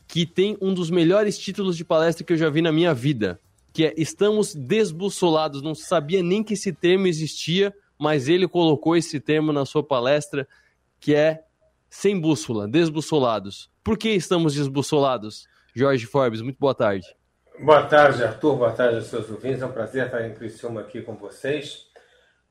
[0.07, 3.39] que tem um dos melhores títulos de palestra que eu já vi na minha vida,
[3.73, 5.61] que é Estamos desbussolados.
[5.61, 10.47] Não sabia nem que esse termo existia, mas ele colocou esse termo na sua palestra,
[10.99, 11.43] que é
[11.89, 13.69] sem bússola, desbussolados.
[13.83, 15.47] Por que estamos desbussolados?
[15.73, 17.07] Jorge Forbes, muito boa tarde.
[17.59, 18.55] Boa tarde, Arthur.
[18.55, 19.61] Boa tarde aos seus ouvintes.
[19.61, 21.87] É um prazer estar em Criciúma aqui com vocês.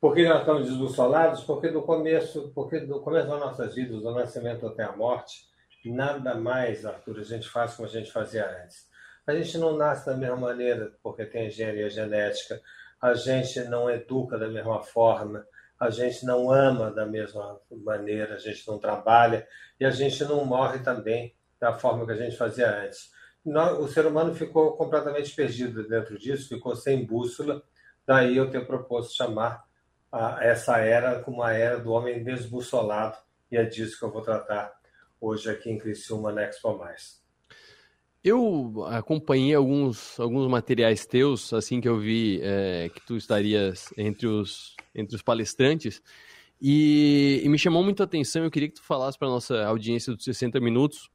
[0.00, 1.42] Por que nós estamos desbussolados?
[1.42, 5.46] Porque do começo, porque do começo das nossas vidas, do nascimento até a morte,
[5.85, 8.89] nada mais, Arthur, a gente faz como a gente fazia antes.
[9.26, 12.61] A gente não nasce da mesma maneira porque tem engenharia genética,
[13.00, 15.46] a gente não educa da mesma forma,
[15.78, 19.46] a gente não ama da mesma maneira, a gente não trabalha
[19.78, 23.11] e a gente não morre também da forma que a gente fazia antes.
[23.78, 27.62] O ser humano ficou completamente perdido dentro disso, ficou sem bússola,
[28.06, 29.64] daí eu ter proposto chamar
[30.40, 33.16] essa era como a era do homem desbussolado.
[33.50, 34.72] E é disso que eu vou tratar
[35.20, 37.19] hoje aqui em Criciúma na Expo Mais.
[38.22, 44.26] Eu acompanhei alguns, alguns materiais teus, assim que eu vi é, que tu estarias entre
[44.26, 46.02] os, entre os palestrantes,
[46.61, 48.44] e, e, me chamou muito a atenção.
[48.44, 51.09] Eu queria que tu falasse para nossa audiência dos 60 minutos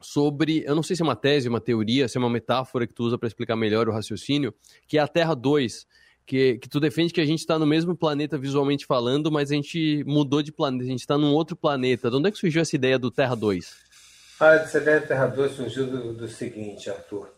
[0.00, 2.92] sobre, eu não sei se é uma tese, uma teoria, se é uma metáfora que
[2.92, 4.52] tu usa para explicar melhor o raciocínio,
[4.88, 5.86] que é a Terra 2,
[6.26, 9.54] que, que tu defende que a gente está no mesmo planeta visualmente falando, mas a
[9.54, 12.10] gente mudou de planeta, a gente está num outro planeta.
[12.10, 13.91] De onde é que surgiu essa ideia do Terra 2?
[14.42, 17.32] A Terra 2 surgiu do, do, seguinte, Arthur.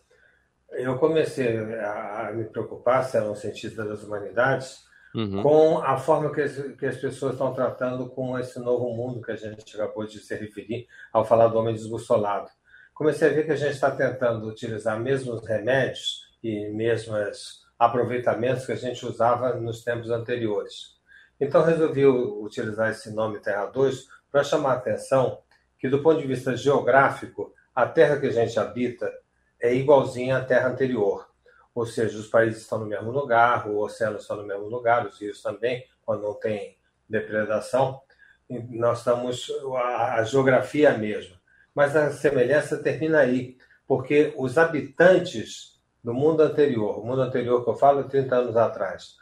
[0.71, 4.79] Eu comecei a, a, me preocupar, se era um cientista das humanidades,
[5.13, 5.43] uhum.
[5.43, 9.31] com a forma que as, que as pessoas estão tratando com esse novo mundo que
[9.31, 12.49] a gente acabou de se referir ao falar do homem desbussolado.
[12.91, 18.71] Comecei a ver que a gente está tentando utilizar mesmos remédios e mesmos aproveitamentos que
[18.71, 20.95] a gente usava nos tempos anteriores.
[21.39, 25.44] Então resolvi utilizar esse nome Terra 2 para chamar a atenção
[25.79, 29.11] que, do ponto de vista geográfico, a terra que a gente habita
[29.59, 31.27] é igualzinha à terra anterior.
[31.73, 35.19] Ou seja, os países estão no mesmo lugar, o oceano está no mesmo lugar, os
[35.19, 38.01] rios também, quando não tem depredação.
[38.49, 39.51] Nós estamos.
[39.75, 41.35] A, a geografia é a mesma.
[41.73, 47.69] Mas a semelhança termina aí, porque os habitantes do mundo anterior, o mundo anterior que
[47.69, 49.17] eu falo é 30 anos atrás,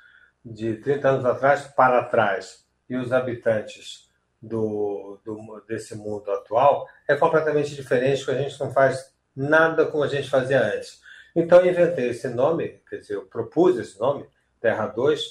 [0.45, 4.09] de 30 anos atrás para trás, e os habitantes
[4.43, 10.03] do, do, desse mundo atual é completamente diferente, porque a gente não faz nada como
[10.03, 11.01] a gente fazia antes.
[11.33, 14.25] Então eu inventei esse nome, quer dizer, eu propus esse nome,
[14.59, 15.21] Terra 2,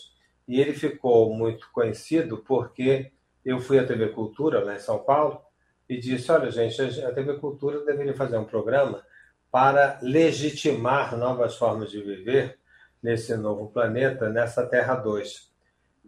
[0.49, 3.13] e ele ficou muito conhecido porque
[3.45, 5.41] eu fui à TV Cultura, lá em São Paulo,
[5.89, 9.05] e disse: olha, gente, a TV Cultura deveria fazer um programa
[9.51, 12.59] para legitimar novas formas de viver
[13.03, 15.52] nesse novo planeta, nessa Terra 2.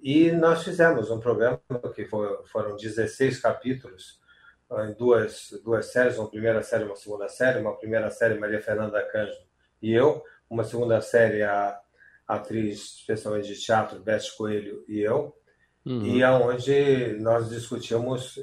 [0.04, 1.58] E nós fizemos um programa
[1.94, 4.20] que foi, foram 16 capítulos,
[4.86, 7.58] em duas, duas séries, uma primeira série uma segunda série.
[7.58, 9.46] Uma primeira série, Maria Fernanda Cândido
[9.80, 10.22] e eu.
[10.50, 11.80] Uma segunda série, a,
[12.28, 15.34] a atriz, especialmente de teatro, Beth Coelho e eu.
[15.86, 16.04] Uhum.
[16.04, 18.38] E aonde nós discutimos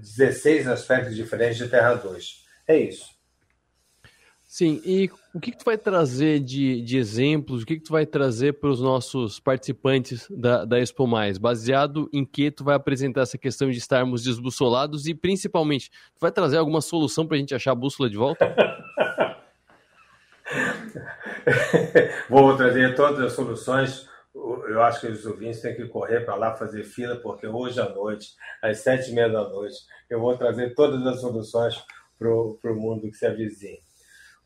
[0.00, 2.44] 16 uh, aspectos diferentes de Terra 2.
[2.66, 3.17] É isso.
[4.50, 7.92] Sim, e o que, que tu vai trazer de, de exemplos, o que, que tu
[7.92, 11.36] vai trazer para os nossos participantes da, da Expo Mais?
[11.36, 16.32] Baseado em que tu vai apresentar essa questão de estarmos desbussolados e, principalmente, tu vai
[16.32, 18.56] trazer alguma solução para a gente achar a bússola de volta?
[22.30, 24.08] Vou trazer todas as soluções.
[24.34, 27.88] Eu acho que os ouvintes têm que correr para lá fazer fila, porque hoje à
[27.90, 28.28] noite,
[28.62, 29.76] às sete e meia da noite,
[30.08, 31.84] eu vou trazer todas as soluções
[32.18, 33.86] para o mundo que se avizinha.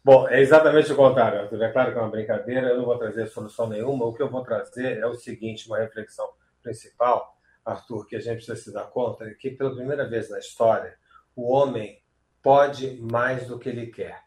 [0.04, 1.62] Bom, é exatamente o contrário, Arthur.
[1.62, 4.04] É claro que é uma brincadeira, eu não vou trazer solução nenhuma.
[4.04, 6.28] O que eu vou trazer é o seguinte: uma reflexão
[6.60, 10.40] principal, Arthur, que a gente precisa se dar conta, é que pela primeira vez na
[10.40, 10.98] história,
[11.36, 12.02] o homem
[12.42, 14.24] pode mais do que ele quer.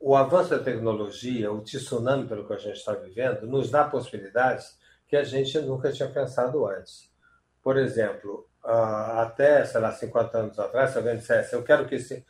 [0.00, 4.78] O avanço da tecnologia, o tsunami pelo que a gente está vivendo, nos dá possibilidades
[5.06, 7.12] que a gente nunca tinha pensado antes.
[7.62, 11.96] Por exemplo, ah, até, sei lá, 50 anos atrás, se alguém dissesse, eu quero que
[11.96, 12.24] esse,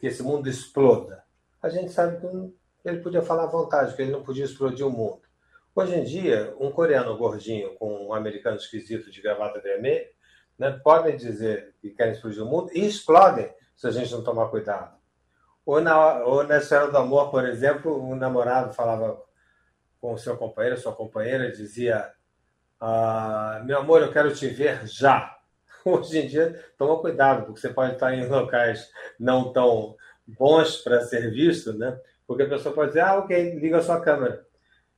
[0.00, 1.22] que esse mundo exploda
[1.64, 2.52] a gente sabe que
[2.84, 5.22] ele podia falar à vontade, que ele não podia explodir o mundo.
[5.74, 10.06] Hoje em dia, um coreano gordinho com um americano esquisito de gravata vermelha
[10.58, 14.50] né, podem dizer que querem explodir o mundo e explodem se a gente não tomar
[14.50, 14.94] cuidado.
[15.64, 19.18] Ou na, ou na Senhora do Amor, por exemplo, um namorado falava
[20.02, 22.12] com o seu companheiro, sua companheira, dizia:
[22.78, 25.34] ah, Meu amor, eu quero te ver já.
[25.82, 29.96] Hoje em dia, toma cuidado, porque você pode estar em locais não tão
[30.26, 31.98] bons para ser visto, né?
[32.26, 34.46] Porque a pessoa pode dizer, ah, ok, liga a sua câmera.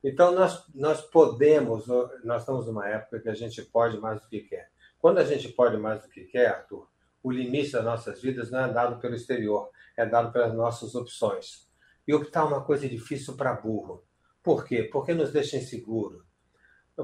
[0.03, 1.85] Então, nós, nós podemos,
[2.23, 4.69] nós estamos numa época que a gente pode mais do que quer.
[4.99, 6.87] Quando a gente pode mais do que quer, Arthur,
[7.21, 11.67] o limite das nossas vidas não é dado pelo exterior, é dado pelas nossas opções.
[12.07, 14.03] E optar é uma coisa difícil para burro.
[14.41, 14.83] Por quê?
[14.83, 16.25] Porque nos deixa inseguro.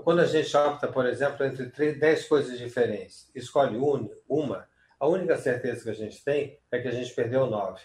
[0.03, 3.77] Quando a gente opta, por exemplo, entre três, dez coisas diferentes, escolhe
[4.27, 4.67] uma,
[4.99, 7.81] a única certeza que a gente tem é que a gente perdeu nove.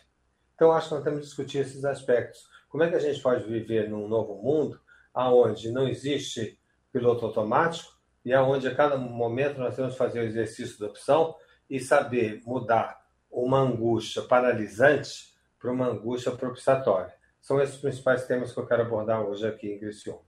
[0.59, 2.49] Então, acho que nós temos que discutir esses aspectos.
[2.69, 4.81] Como é que a gente pode viver num novo mundo
[5.15, 6.59] onde não existe
[6.93, 7.93] piloto automático
[8.25, 11.37] e onde a cada momento nós temos que fazer o exercício da opção
[11.71, 13.01] e saber mudar
[13.31, 17.15] uma angústia paralisante para uma angústia propiciatória.
[17.41, 20.27] São esses os principais temas que eu quero abordar hoje aqui em Criciúma.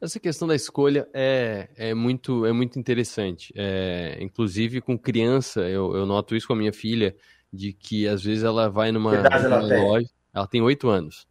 [0.00, 3.52] Essa questão da escolha é, é, muito, é muito interessante.
[3.56, 7.14] É, inclusive, com criança, eu, eu noto isso com a minha filha
[7.52, 10.08] de que às vezes ela vai numa, numa loja.
[10.32, 11.26] Ela tem oito anos.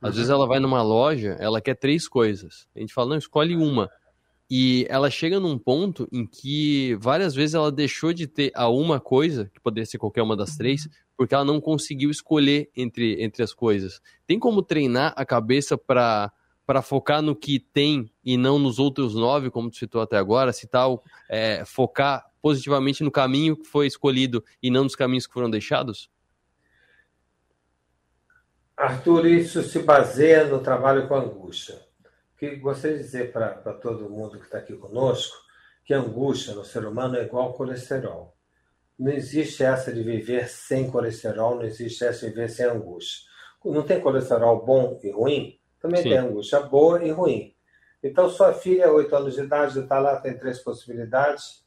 [0.00, 0.16] Às uhum.
[0.16, 2.66] vezes ela vai numa loja, ela quer três coisas.
[2.74, 3.90] A gente fala, não, escolhe uma.
[4.50, 9.00] E ela chega num ponto em que várias vezes ela deixou de ter a uma
[9.00, 13.42] coisa, que poderia ser qualquer uma das três, porque ela não conseguiu escolher entre, entre
[13.42, 14.00] as coisas.
[14.26, 16.30] Tem como treinar a cabeça para
[16.66, 20.50] para focar no que tem e não nos outros nove, como tu citou até agora,
[20.50, 25.32] se tal, é, focar positivamente no caminho que foi escolhido e não nos caminhos que
[25.32, 26.10] foram deixados?
[28.76, 31.80] Arthur, isso se baseia no trabalho com angústia.
[32.36, 35.34] Que gostaria de dizer para todo mundo que está aqui conosco
[35.86, 38.36] que angústia no ser humano é igual ao colesterol.
[38.98, 43.26] Não existe essa de viver sem colesterol, não existe essa de viver sem angústia.
[43.64, 46.10] Não tem colesterol bom e ruim, também Sim.
[46.10, 47.54] tem angústia boa e ruim.
[48.02, 51.63] Então, sua filha, 8 anos de idade, está lá, tem três possibilidades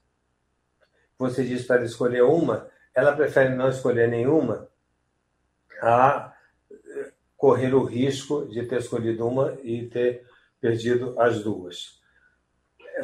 [1.17, 4.69] você diz para ela escolher uma, ela prefere não escolher nenhuma
[5.81, 6.33] a
[7.35, 10.25] correr o risco de ter escolhido uma e ter
[10.59, 12.01] perdido as duas.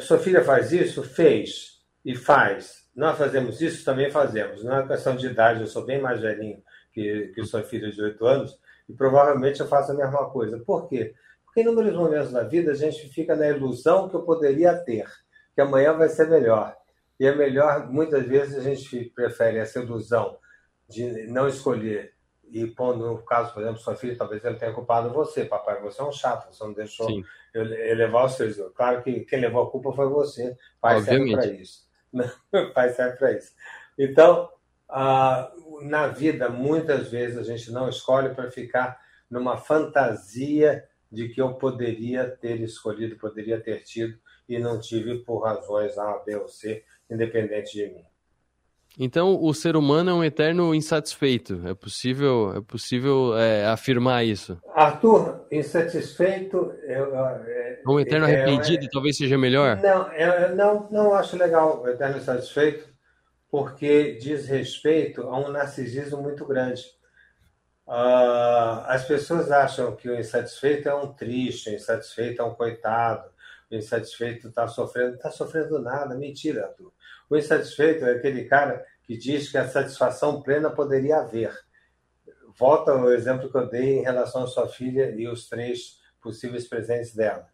[0.00, 1.02] Sua filha faz isso?
[1.02, 2.88] Fez e faz.
[2.94, 3.84] Nós fazemos isso?
[3.84, 4.64] Também fazemos.
[4.64, 6.62] Não é questão de idade, eu sou bem mais velhinho
[6.92, 8.58] que, que sua filha de 8 anos
[8.88, 10.58] e provavelmente eu faço a mesma coisa.
[10.58, 11.14] Por quê?
[11.44, 15.06] Porque em inúmeros momentos da vida a gente fica na ilusão que eu poderia ter,
[15.54, 16.76] que amanhã vai ser melhor.
[17.18, 20.36] E é melhor, muitas vezes, a gente prefere essa ilusão
[20.88, 22.12] de não escolher.
[22.50, 26.00] E pondo no caso, por exemplo, sua filha, talvez ele tenha culpado você, papai, você
[26.00, 27.24] é um chato, você não deixou Sim.
[27.54, 28.56] elevar os seus.
[28.74, 30.56] Claro que quem levou a culpa foi você.
[30.80, 31.88] Pai serve para isso.
[32.74, 33.52] Pai serve para isso.
[33.98, 34.50] Então,
[34.90, 39.00] uh, na vida, muitas vezes a gente não escolhe para ficar
[39.30, 45.40] numa fantasia de que eu poderia ter escolhido, poderia ter tido e não tive por
[45.40, 48.04] razões A, B ou C, independente de mim.
[48.98, 51.60] Então, o ser humano é um eterno insatisfeito.
[51.66, 54.56] É possível, é possível é, afirmar isso?
[54.72, 59.78] Arthur, insatisfeito é, é um eterno é, arrependido, é, talvez seja melhor.
[59.78, 62.88] Não, é, não, não acho legal o eterno insatisfeito,
[63.50, 66.84] porque diz respeito a um narcisismo muito grande.
[67.86, 73.28] Uh, as pessoas acham que o insatisfeito é um triste, o insatisfeito é um coitado,
[73.74, 75.16] o insatisfeito está sofrendo.
[75.16, 76.92] Está sofrendo nada, mentira, Arthur.
[77.28, 81.52] O insatisfeito é aquele cara que diz que a satisfação plena poderia haver.
[82.56, 86.66] Volta ao exemplo que eu dei em relação à sua filha e os três possíveis
[86.66, 87.46] presentes dela.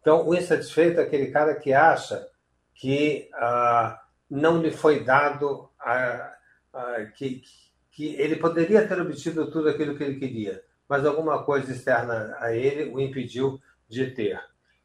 [0.00, 2.26] Então, o insatisfeito é aquele cara que acha
[2.74, 6.34] que ah, não lhe foi dado, ah,
[6.72, 7.42] ah, que,
[7.90, 12.52] que ele poderia ter obtido tudo aquilo que ele queria, mas alguma coisa externa a
[12.54, 14.40] ele o impediu de ter.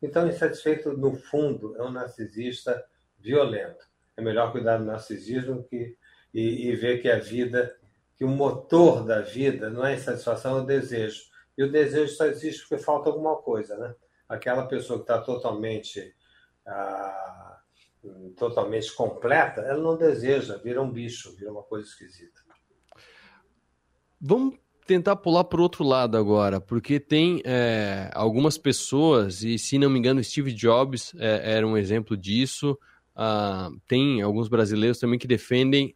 [0.05, 2.83] Então, insatisfeito, no fundo, é um narcisista
[3.17, 3.85] violento.
[4.15, 5.97] É melhor cuidar do narcisismo que,
[6.33, 7.75] e, e ver que a vida,
[8.15, 11.23] que o motor da vida não é insatisfação, é o desejo.
[11.57, 13.95] E o desejo só existe porque falta alguma coisa, né?
[14.29, 16.15] Aquela pessoa que está totalmente,
[16.65, 17.61] ah,
[18.37, 22.41] totalmente completa, ela não deseja, vira um bicho, vira uma coisa esquisita.
[24.21, 29.89] Vamos tentar pular para outro lado agora, porque tem é, algumas pessoas, e se não
[29.89, 32.77] me engano, Steve Jobs é, era um exemplo disso.
[33.15, 35.95] Uh, tem alguns brasileiros também que defendem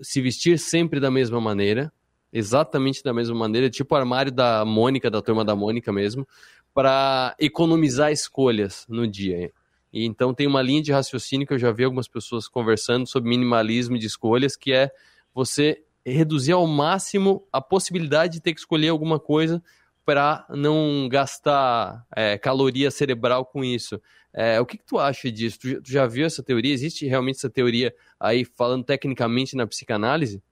[0.00, 1.90] se vestir sempre da mesma maneira,
[2.30, 6.28] exatamente da mesma maneira, tipo o armário da Mônica, da turma da Mônica mesmo,
[6.74, 9.50] para economizar escolhas no dia.
[9.92, 13.30] E então tem uma linha de raciocínio que eu já vi algumas pessoas conversando sobre
[13.30, 14.90] minimalismo de escolhas, que é
[15.34, 19.62] você reduzir ao máximo a possibilidade de ter que escolher alguma coisa
[20.04, 24.00] para não gastar é, caloria cerebral com isso.
[24.32, 25.58] É, o que, que, tu acha disso?
[25.60, 26.72] Tu, tu, já viu essa teoria?
[26.72, 30.42] Existe realmente essa teoria aí falando tecnicamente na psicanálise?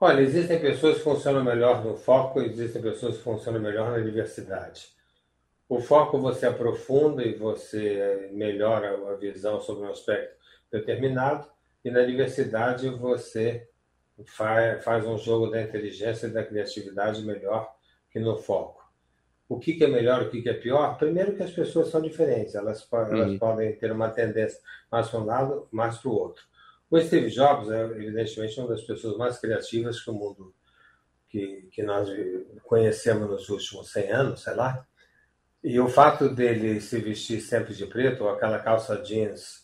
[0.00, 4.88] Olha, existem pessoas que funcionam melhor no foco existem pessoas que funcionam melhor na diversidade.
[5.68, 10.36] O foco você aprofunda e você melhora a visão sobre um aspecto
[10.70, 11.46] determinado,
[11.84, 13.68] e na diversidade você
[14.26, 17.74] faz, faz um jogo da inteligência e da criatividade melhor
[18.10, 18.82] que no foco.
[19.48, 20.96] O que, que é melhor, o que, que é pior?
[20.96, 23.38] Primeiro que as pessoas são diferentes, elas, elas uhum.
[23.38, 24.60] podem ter uma tendência
[24.90, 26.42] mais para um lado, mais para o outro.
[26.90, 30.54] O Steve Jobs é, evidentemente, uma das pessoas mais criativas que o mundo
[31.32, 32.08] que, que nós
[32.62, 34.86] conhecemos nos últimos 100 anos, sei lá.
[35.64, 39.61] E o fato dele se vestir sempre de preto, ou aquela calça jeans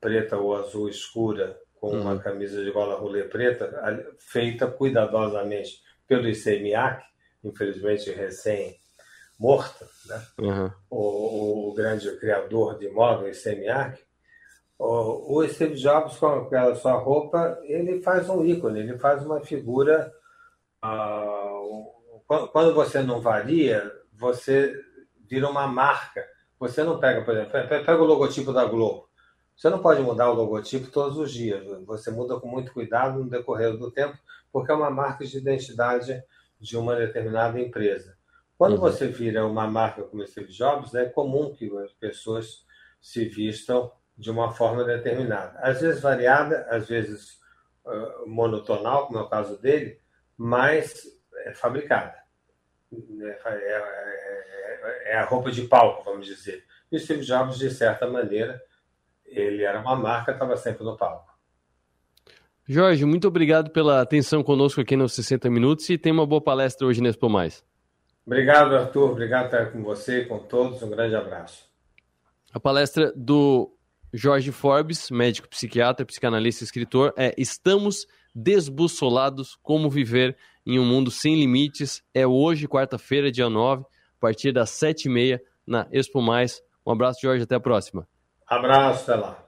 [0.00, 2.00] preta ou azul escura, com uhum.
[2.02, 7.02] uma camisa de gola rolê preta, feita cuidadosamente pelo ICMIAC,
[7.44, 8.76] infelizmente recém
[9.38, 10.22] morta, né?
[10.38, 10.70] Uhum.
[10.90, 14.02] O, o, grande criador de moda, o ICMIAC,
[14.78, 19.40] o, o Steve Jobs, com aquela sua roupa, ele faz um ícone, ele faz uma
[19.40, 20.10] figura.
[20.82, 24.74] Uh, quando você não varia, você
[25.28, 26.24] vira uma marca.
[26.58, 29.09] Você não pega, por exemplo, pega o logotipo da Globo.
[29.60, 31.62] Você não pode mudar o logotipo todos os dias.
[31.84, 34.16] Você muda com muito cuidado no decorrer do tempo,
[34.50, 36.24] porque é uma marca de identidade
[36.58, 38.16] de uma determinada empresa.
[38.56, 38.80] Quando uhum.
[38.80, 42.64] você vira uma marca como Steve Jobs, é comum que as pessoas
[43.02, 45.58] se vistam de uma forma determinada.
[45.58, 47.38] Às vezes variada, às vezes
[47.84, 50.00] uh, monotonal, como é o caso dele,
[50.38, 51.06] mas
[51.44, 52.16] é fabricada.
[52.90, 53.74] É, é,
[54.82, 56.64] é, é, a roupa de palco, vamos dizer.
[56.90, 58.64] E Steve Jobs, de certa maneira,
[59.30, 61.30] ele era uma marca, estava sempre no palco.
[62.68, 66.86] Jorge, muito obrigado pela atenção conosco aqui nos 60 Minutos e tem uma boa palestra
[66.86, 67.64] hoje nesse Expo Mais.
[68.24, 69.10] Obrigado, Arthur.
[69.10, 70.80] Obrigado por estar com você e com todos.
[70.82, 71.68] Um grande abraço.
[72.52, 73.72] A palestra do
[74.12, 81.10] Jorge Forbes, médico psiquiatra, psicanalista e escritor, é Estamos desbussolados como viver em um mundo
[81.10, 82.02] sem limites.
[82.14, 86.62] É hoje, quarta-feira, dia 9, a partir das 7h30 na Expo Mais.
[86.86, 87.42] Um abraço, Jorge.
[87.42, 88.06] Até a próxima.
[88.50, 89.38] Abraço, até lá.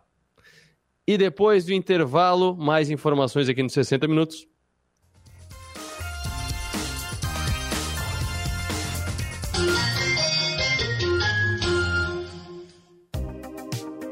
[1.04, 4.46] E depois do intervalo, mais informações aqui nos 60 minutos.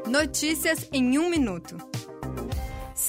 [0.05, 1.90] Notícias em um minuto.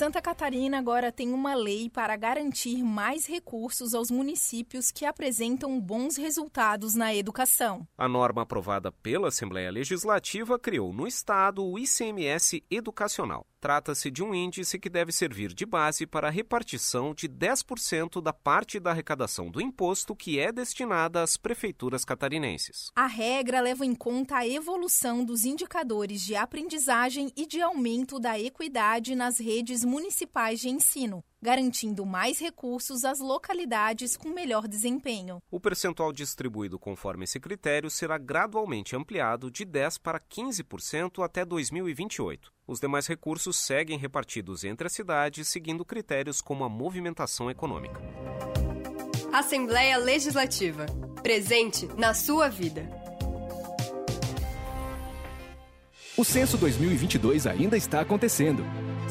[0.02, 6.16] Santa Catarina agora tem uma lei para garantir mais recursos aos municípios que apresentam bons
[6.16, 7.86] resultados na educação.
[7.96, 13.46] A norma aprovada pela Assembleia Legislativa criou no Estado o ICMS educacional.
[13.60, 18.32] Trata-se de um índice que deve servir de base para a repartição de 10% da
[18.32, 22.90] parte da arrecadação do imposto que é destinada às prefeituras catarinenses.
[22.96, 28.36] A regra leva em conta a evolução dos indicadores de aprendizagem e de aumento da
[28.36, 29.91] equidade nas redes municipais
[30.60, 35.42] de ensino garantindo mais recursos às localidades com melhor desempenho.
[35.50, 42.52] O percentual distribuído conforme esse critério será gradualmente ampliado de 10% para 15% até 2028.
[42.64, 48.00] Os demais recursos seguem repartidos entre as cidades, seguindo critérios como a movimentação econômica.
[49.32, 50.86] Assembleia Legislativa.
[51.22, 52.88] Presente na sua vida.
[56.16, 58.62] O censo 2022 ainda está acontecendo.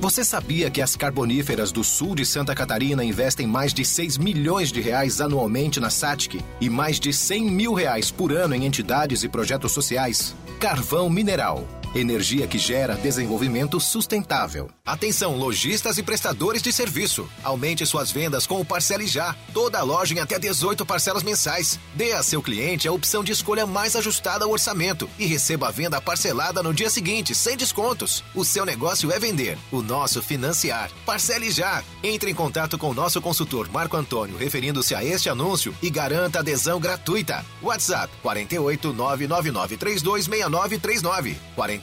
[0.00, 4.70] Você sabia que as carboníferas do sul de Santa Catarina investem mais de 6 milhões
[4.70, 9.24] de reais anualmente na SATIC e mais de 100 mil reais por ano em entidades
[9.24, 10.34] e projetos sociais?
[10.60, 14.68] Carvão Mineral Energia que gera desenvolvimento sustentável.
[14.84, 17.28] Atenção, lojistas e prestadores de serviço.
[17.44, 19.36] Aumente suas vendas com o Parcele Já.
[19.52, 21.78] Toda loja em até 18 parcelas mensais.
[21.94, 25.70] Dê a seu cliente a opção de escolha mais ajustada ao orçamento e receba a
[25.70, 28.24] venda parcelada no dia seguinte, sem descontos.
[28.34, 30.90] O seu negócio é vender, o nosso financiar.
[31.06, 31.80] Parcele Já.
[32.02, 36.40] Entre em contato com o nosso consultor Marco Antônio, referindo-se a este anúncio e garanta
[36.40, 37.44] adesão gratuita.
[37.62, 41.36] WhatsApp 48 999 326939.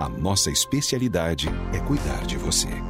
[0.00, 2.89] A nossa especialidade é cuidar de você.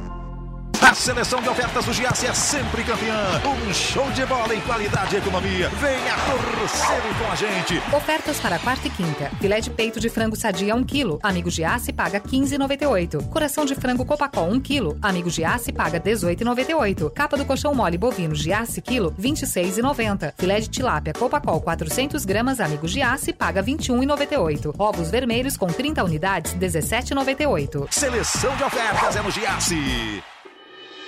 [0.91, 3.15] A seleção de ofertas do Giasse é sempre campeã.
[3.45, 5.69] Um show de bola em qualidade e economia.
[5.69, 7.81] Venha torcer com a gente.
[7.95, 9.31] Ofertas para quarta e quinta.
[9.39, 11.17] Filé de peito de frango sadia 1 kg.
[11.23, 13.29] Amigo Giasse paga 15,98.
[13.29, 14.97] Coração de frango Copacol 1 kg.
[15.01, 17.09] Amigo Giasse paga 18,98.
[17.13, 20.33] Capa do colchão mole bovino Giasse quilo 26,90.
[20.37, 22.59] Filé de tilápia Copacol 400 gramas.
[22.59, 24.75] Amigo Giasse paga 21,98.
[24.77, 27.87] Ovos vermelhos com 30 unidades 17,98.
[27.89, 30.21] Seleção de ofertas é no Giasse.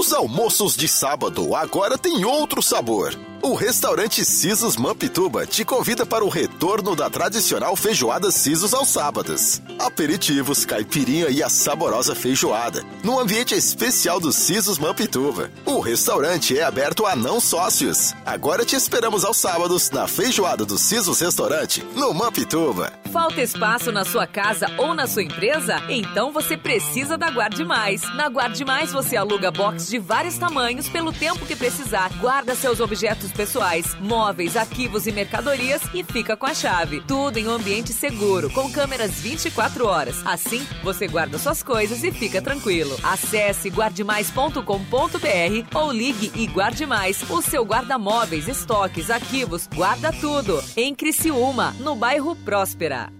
[0.00, 3.14] Os almoços de sábado agora têm outro sabor.
[3.42, 9.62] O restaurante Sisos Mampituba te convida para o retorno da tradicional feijoada Sisos aos sábados.
[9.78, 15.50] Aperitivos, caipirinha e a saborosa feijoada, num ambiente especial do Sisos Mampituba.
[15.64, 18.14] O restaurante é aberto a não sócios.
[18.26, 22.92] Agora te esperamos aos sábados na feijoada do Sisos Restaurante, no Mampituba.
[23.10, 25.82] Falta espaço na sua casa ou na sua empresa?
[25.88, 28.02] Então você precisa da Guarde Mais.
[28.14, 32.12] Na Guarde Mais você aluga box de vários tamanhos pelo tempo que precisar.
[32.20, 37.02] Guarda seus objetos pessoais, móveis, arquivos e mercadorias e fica com a chave.
[37.06, 40.20] Tudo em um ambiente seguro, com câmeras 24 horas.
[40.24, 42.96] Assim, você guarda suas coisas e fica tranquilo.
[43.02, 44.60] Acesse guardemais.com.br
[45.74, 47.22] ou ligue e guarde mais.
[47.30, 50.62] O seu guarda-móveis, estoques, arquivos, guarda tudo.
[50.76, 53.19] Em Criciúma, no bairro Próspera.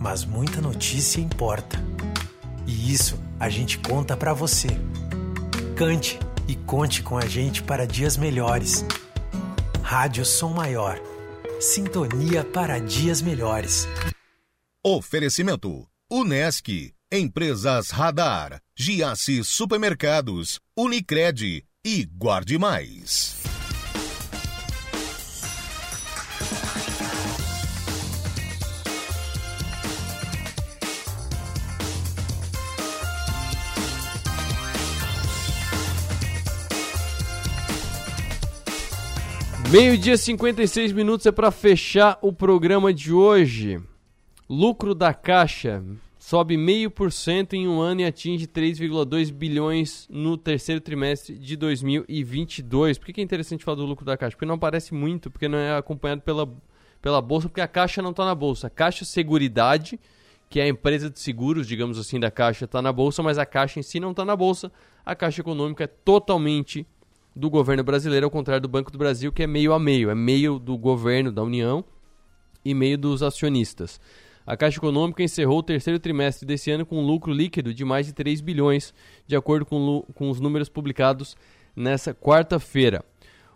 [0.00, 1.78] mas muita notícia importa.
[2.66, 4.68] E isso a gente conta para você.
[5.76, 8.84] Cante e conte com a gente para dias melhores.
[9.82, 10.98] Rádio Som Maior.
[11.60, 13.86] Sintonia para dias melhores.
[14.84, 23.36] Oferecimento: Unesc, Empresas Radar, Giasse Supermercados, Unicred e Guarde Mais.
[39.70, 43.80] Meio-dia 56 minutos é para fechar o programa de hoje.
[44.48, 45.80] Lucro da Caixa
[46.18, 52.98] sobe 0,5% em um ano e atinge 3,2 bilhões no terceiro trimestre de 2022.
[52.98, 54.34] Por que é interessante falar do lucro da Caixa?
[54.34, 56.52] Porque não aparece muito, porque não é acompanhado pela,
[57.00, 58.66] pela Bolsa, porque a Caixa não está na Bolsa.
[58.66, 60.00] A Caixa Seguridade,
[60.48, 63.46] que é a empresa de seguros, digamos assim, da Caixa, está na Bolsa, mas a
[63.46, 64.72] Caixa em si não está na Bolsa.
[65.06, 66.84] A Caixa Econômica é totalmente
[67.34, 70.14] do governo brasileiro, ao contrário do Banco do Brasil, que é meio a meio, é
[70.14, 71.84] meio do governo da União
[72.64, 74.00] e meio dos acionistas.
[74.46, 78.06] A Caixa Econômica encerrou o terceiro trimestre desse ano com um lucro líquido de mais
[78.06, 78.92] de 3 bilhões,
[79.26, 81.36] de acordo com, com os números publicados
[81.76, 83.04] nessa quarta-feira.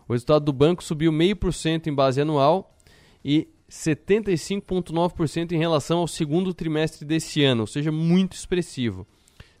[0.07, 2.77] O resultado do banco subiu 0,5% em base anual
[3.23, 9.05] e 75,9% em relação ao segundo trimestre desse ano, ou seja, muito expressivo.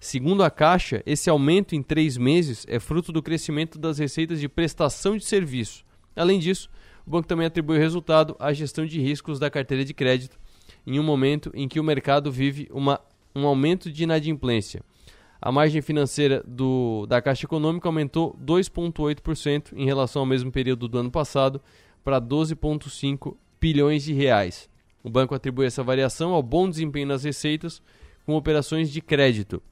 [0.05, 4.47] Segundo a Caixa, esse aumento em três meses é fruto do crescimento das receitas de
[4.47, 5.83] prestação de serviço.
[6.15, 6.69] Além disso,
[7.07, 10.37] o banco também atribui o resultado à gestão de riscos da carteira de crédito,
[10.85, 13.01] em um momento em que o mercado vive uma,
[13.35, 14.83] um aumento de inadimplência.
[15.41, 20.99] A margem financeira do, da Caixa Econômica aumentou 2,8% em relação ao mesmo período do
[20.99, 21.59] ano passado,
[22.03, 24.69] para 12,5 bilhões de reais.
[25.03, 27.81] O banco atribui essa variação ao bom desempenho nas receitas
[28.23, 29.63] com operações de crédito,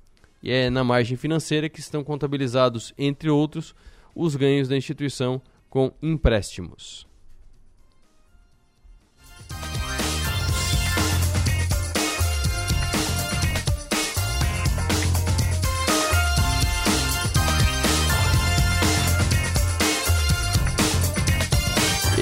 [0.44, 3.74] e é na margem financeira que estão contabilizados, entre outros,
[4.14, 7.08] os ganhos da instituição com empréstimos.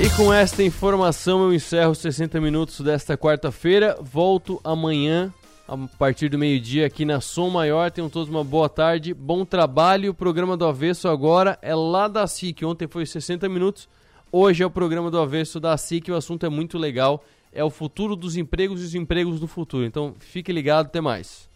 [0.04, 3.96] E com esta informação eu encerro os 60 minutos desta quarta-feira.
[4.02, 5.32] Volto amanhã
[5.72, 7.90] a partir do meio-dia aqui na Som Maior.
[7.90, 10.12] Tenham todos uma boa tarde, bom trabalho.
[10.12, 12.66] O programa do Avesso agora é lá da SIC.
[12.66, 13.88] Ontem foi 60 minutos,
[14.30, 16.10] hoje é o programa do Avesso da SIC.
[16.10, 17.24] O assunto é muito legal.
[17.54, 19.86] É o futuro dos empregos e os empregos do futuro.
[19.86, 21.50] Então fique ligado, até mais.